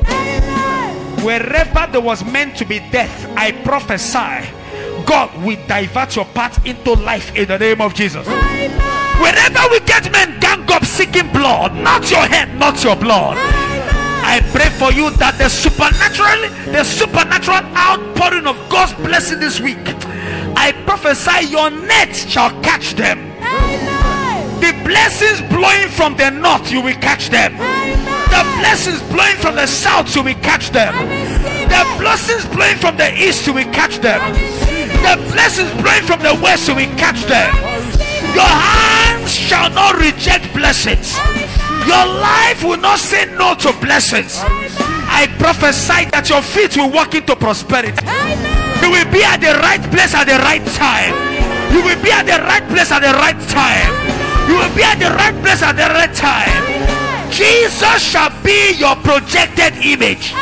Wherever 1.24 1.86
there 1.92 2.00
was 2.00 2.24
meant 2.24 2.56
to 2.56 2.64
be 2.64 2.80
death, 2.90 3.26
I 3.36 3.52
prophesy, 3.52 4.50
God 5.06 5.30
will 5.44 5.58
divert 5.66 6.16
your 6.16 6.24
path 6.26 6.64
into 6.66 6.94
life 6.94 7.34
in 7.36 7.48
the 7.48 7.58
name 7.58 7.80
of 7.80 7.94
Jesus. 7.94 8.26
Wherever 8.26 9.68
wicked 9.70 10.10
men 10.10 10.40
gang 10.40 10.70
up 10.70 10.84
seeking 10.84 11.30
blood, 11.32 11.74
not 11.76 12.10
your 12.10 12.26
head, 12.26 12.58
not 12.58 12.82
your 12.82 12.96
blood. 12.96 13.36
I 14.22 14.40
pray 14.52 14.70
for 14.78 14.92
you 14.92 15.10
that 15.18 15.36
the 15.36 15.48
supernatural, 15.48 16.48
the 16.72 16.84
supernatural 16.84 17.60
outpouring 17.76 18.46
of 18.46 18.56
God's 18.70 18.94
blessing 18.94 19.40
this 19.40 19.60
week. 19.60 19.82
I 20.56 20.72
prophesy 20.86 21.50
your 21.50 21.70
net 21.70 22.14
shall 22.14 22.50
catch 22.62 22.94
them. 22.94 23.30
The 24.62 24.72
blessings 24.86 25.42
blowing 25.50 25.88
from 25.88 26.16
the 26.16 26.30
north, 26.30 26.70
you 26.70 26.80
will 26.80 26.94
catch 27.02 27.30
them. 27.30 27.58
The 28.30 28.42
blessings 28.62 29.02
blowing 29.10 29.36
from 29.36 29.56
the 29.56 29.66
south, 29.66 30.14
you 30.14 30.22
will 30.22 30.38
catch 30.40 30.70
them. 30.70 30.94
The 31.68 31.82
blessings 31.98 32.46
blowing 32.54 32.76
from 32.76 32.96
the 32.96 33.12
east, 33.12 33.46
you 33.46 33.52
will 33.52 33.70
catch 33.74 33.98
them. 33.98 34.20
The 35.02 35.18
blessings 35.32 35.70
blowing 35.82 36.04
from 36.04 36.20
the 36.22 36.38
west, 36.40 36.68
you 36.68 36.76
will 36.76 36.94
catch 36.96 37.24
them. 37.26 37.52
Your 38.34 38.46
hands 38.46 39.34
shall 39.34 39.68
not 39.70 39.98
reject 39.98 40.54
blessings. 40.54 41.18
Your 41.86 42.06
life 42.06 42.62
will 42.62 42.78
not 42.78 42.98
say 42.98 43.26
no 43.36 43.54
to 43.56 43.72
blessings. 43.80 44.38
I 44.42 45.28
prophesy 45.38 46.08
that 46.10 46.30
your 46.30 46.42
feet 46.42 46.76
will 46.76 46.90
walk 46.90 47.14
into 47.14 47.36
prosperity. 47.36 47.98
You 48.82 48.90
will 48.90 49.10
be 49.12 49.22
at 49.22 49.38
the 49.38 49.54
right 49.60 49.82
place 49.92 50.14
at 50.14 50.24
the 50.26 50.38
right 50.42 50.64
time. 50.74 51.14
You 51.70 51.82
will 51.84 52.00
be 52.02 52.10
at 52.10 52.26
the 52.26 52.40
right 52.42 52.64
place 52.68 52.90
at 52.90 53.00
the 53.04 53.12
right 53.18 53.38
time. 53.46 53.90
You 54.48 54.58
will 54.58 54.74
be 54.74 54.82
at 54.82 54.98
the 54.98 55.10
right 55.14 55.36
place 55.42 55.62
at 55.62 55.76
the 55.78 55.86
right 55.92 56.12
time. 56.14 56.50
Jesus 57.30 58.02
shall 58.02 58.30
be 58.42 58.74
your 58.76 58.96
projected 58.96 59.76
image. 59.84 60.32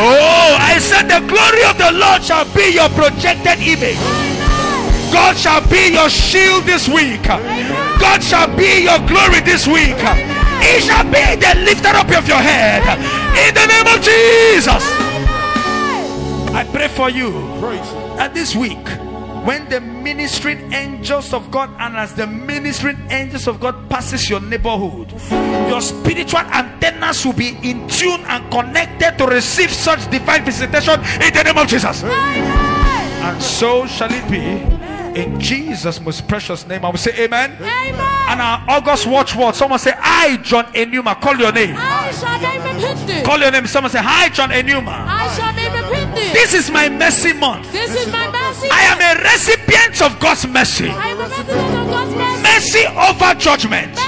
Oh, 0.00 0.56
I 0.58 0.78
said 0.78 1.06
the 1.10 1.20
glory 1.26 1.64
of 1.66 1.78
the 1.78 1.92
Lord 1.92 2.22
shall 2.22 2.46
be 2.54 2.74
your 2.74 2.88
projected 2.90 3.58
image. 3.60 3.98
God 5.12 5.36
shall 5.36 5.62
be 5.68 5.92
your 5.92 6.10
shield 6.10 6.64
this 6.64 6.88
week. 6.88 7.22
God 7.24 8.22
shall 8.22 8.48
be 8.56 8.84
your 8.84 8.98
glory 9.06 9.40
this 9.40 9.66
week. 9.66 9.96
He 10.60 10.80
shall 10.80 11.04
be 11.04 11.36
the 11.36 11.54
lifter 11.64 11.88
up 11.88 12.10
of 12.10 12.26
your 12.28 12.38
head. 12.38 12.82
In 13.46 13.54
the 13.54 13.66
name 13.66 13.86
of 13.86 14.02
Jesus. 14.02 14.82
I 16.54 16.64
pray 16.72 16.88
for 16.88 17.10
you 17.10 17.30
that 18.16 18.34
this 18.34 18.56
week, 18.56 18.86
when 19.44 19.68
the 19.68 19.80
ministering 19.80 20.72
angels 20.72 21.32
of 21.32 21.50
God 21.50 21.70
and 21.78 21.96
as 21.96 22.14
the 22.14 22.26
ministering 22.26 22.98
angels 23.10 23.46
of 23.46 23.60
God 23.60 23.88
passes 23.88 24.28
your 24.28 24.40
neighborhood, 24.40 25.12
your 25.68 25.80
spiritual 25.80 26.40
antennas 26.40 27.24
will 27.24 27.32
be 27.32 27.56
in 27.62 27.88
tune 27.88 28.20
and 28.26 28.50
connected 28.50 29.16
to 29.18 29.26
receive 29.26 29.70
such 29.70 30.10
divine 30.10 30.44
visitation 30.44 31.00
in 31.22 31.32
the 31.32 31.42
name 31.44 31.56
of 31.56 31.68
Jesus. 31.68 32.02
And 32.04 33.42
so 33.42 33.86
shall 33.86 34.10
it 34.12 34.28
be 34.30 34.77
in 35.18 35.40
Jesus' 35.40 36.00
most 36.00 36.28
precious 36.28 36.66
name. 36.66 36.84
I 36.84 36.90
will 36.90 36.96
say 36.96 37.12
amen. 37.24 37.52
Amen. 37.60 38.00
And 38.28 38.40
our 38.40 38.64
August 38.68 39.06
watchword, 39.06 39.54
someone 39.54 39.78
say, 39.80 39.92
I, 39.98 40.36
John 40.42 40.66
Enumah, 40.72 41.20
call 41.20 41.36
your 41.36 41.52
name. 41.52 41.74
I 41.76 42.10
shall 42.12 42.40
name 42.40 42.62
him 42.62 43.24
Call 43.24 43.38
your 43.38 43.50
name. 43.50 43.66
Someone 43.66 43.90
say, 43.90 44.00
Hi, 44.00 44.28
John 44.28 44.50
Enumah. 44.50 45.04
I 45.08 45.28
him 45.52 46.32
This 46.32 46.54
is 46.54 46.70
my 46.70 46.88
mercy 46.88 47.32
month. 47.32 47.70
This 47.72 47.94
is 47.94 48.10
my 48.12 48.30
mercy. 48.30 48.68
I 48.70 48.82
am 48.94 49.00
a 49.00 49.20
recipient 49.22 50.02
of 50.02 50.20
God's 50.20 50.46
mercy. 50.46 50.88
I 50.88 51.08
am 51.08 51.18
a 51.18 51.28
resident 51.28 51.74
of 51.74 51.86
God's 51.88 52.14
mercy. 52.14 52.42
Mercy 52.42 52.84
over 52.86 53.34
judgment. 53.38 53.94
Mercy 53.94 54.06
over 54.06 54.07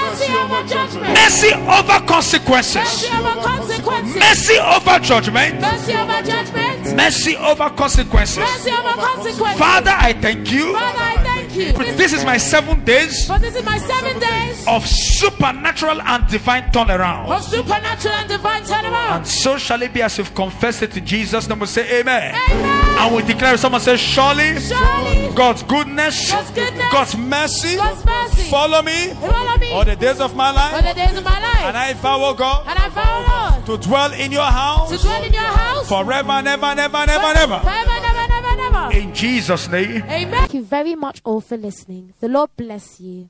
Mercy 0.69 1.53
over 1.53 2.05
consequences. 2.05 2.75
Mercy 2.75 3.07
over 3.17 3.41
consequences. 3.41 4.15
Mercy 4.15 4.59
over 4.59 4.99
judgment. 4.99 5.61
Mercy 5.61 5.93
over 5.93 6.21
judgment. 6.21 6.95
Mercy 6.95 7.37
over 7.37 7.69
consequences. 7.71 8.37
Mercy 8.37 8.71
over 8.71 8.93
consequences. 9.01 9.59
Father, 9.59 9.93
I 9.97 10.13
thank 10.13 10.51
you. 10.51 10.73
Thank 11.51 11.87
you. 11.87 11.95
This 11.95 12.13
is 12.13 12.23
my 12.25 12.37
seven 12.37 12.83
days 12.85 13.27
For 13.27 13.37
this 13.39 13.55
is 13.55 13.63
my 13.65 13.77
seven 13.77 14.19
days 14.19 14.65
of 14.67 14.85
supernatural 14.87 16.01
and 16.01 16.27
divine 16.27 16.71
turnaround. 16.71 17.29
of 17.29 17.43
supernatural 17.43 18.13
and 18.15 18.29
divine 18.29 18.63
turnaround. 18.63 19.11
And 19.17 19.27
so 19.27 19.57
shall 19.57 19.81
it 19.81 19.93
be 19.93 20.01
as 20.01 20.17
you've 20.17 20.33
confessed 20.33 20.83
it 20.83 20.95
in 20.97 21.05
Jesus'. 21.05 21.47
We 21.49 21.65
say 21.67 21.99
amen. 21.99 22.35
Amen. 22.35 22.97
And 22.99 23.15
we 23.15 23.23
declare, 23.23 23.57
someone 23.57 23.81
says, 23.81 23.99
Surely 23.99 24.59
Surely 24.59 25.33
God's 25.35 25.63
goodness, 25.63 26.31
God's 26.31 26.51
goodness, 26.51 26.91
God's 26.91 27.17
mercy, 27.17 27.75
God's 27.75 28.05
mercy 28.05 28.49
follow 28.49 28.81
me 28.81 29.09
follow 29.13 29.57
me 29.57 29.71
all 29.71 29.85
the 29.85 29.95
days 29.95 30.19
of 30.19 30.35
my 30.35 30.49
all 30.49 30.55
life. 30.55 30.83
the 30.83 30.93
days 30.93 31.17
of 31.17 31.23
my 31.23 31.39
life. 31.39 31.57
And 31.61 31.77
I 31.77 31.93
vow, 31.93 32.33
God, 32.33 32.65
And 32.67 32.77
I 32.79 32.89
vow, 32.89 33.51
Lord, 33.57 33.65
to 33.81 33.87
dwell 33.87 34.13
in 34.13 34.31
your 34.31 34.43
house 34.43 34.89
to 34.91 34.97
dwell 34.97 35.23
in 35.23 35.33
your 35.33 35.41
house 35.41 35.87
forever 35.87 36.31
and 36.31 36.47
ever 36.47 36.65
and 36.65 36.79
ever 36.79 36.97
and 36.97 37.11
ever 37.11 37.25
and 37.25 37.37
ever. 37.37 37.59
Forever. 37.59 37.90
In 38.93 39.13
Jesus' 39.13 39.69
name. 39.69 40.03
Amen. 40.03 40.31
Thank 40.31 40.53
you 40.53 40.63
very 40.63 40.95
much 40.95 41.21
all 41.23 41.41
for 41.41 41.57
listening. 41.57 42.13
The 42.19 42.27
Lord 42.27 42.49
bless 42.55 42.99
you. 42.99 43.29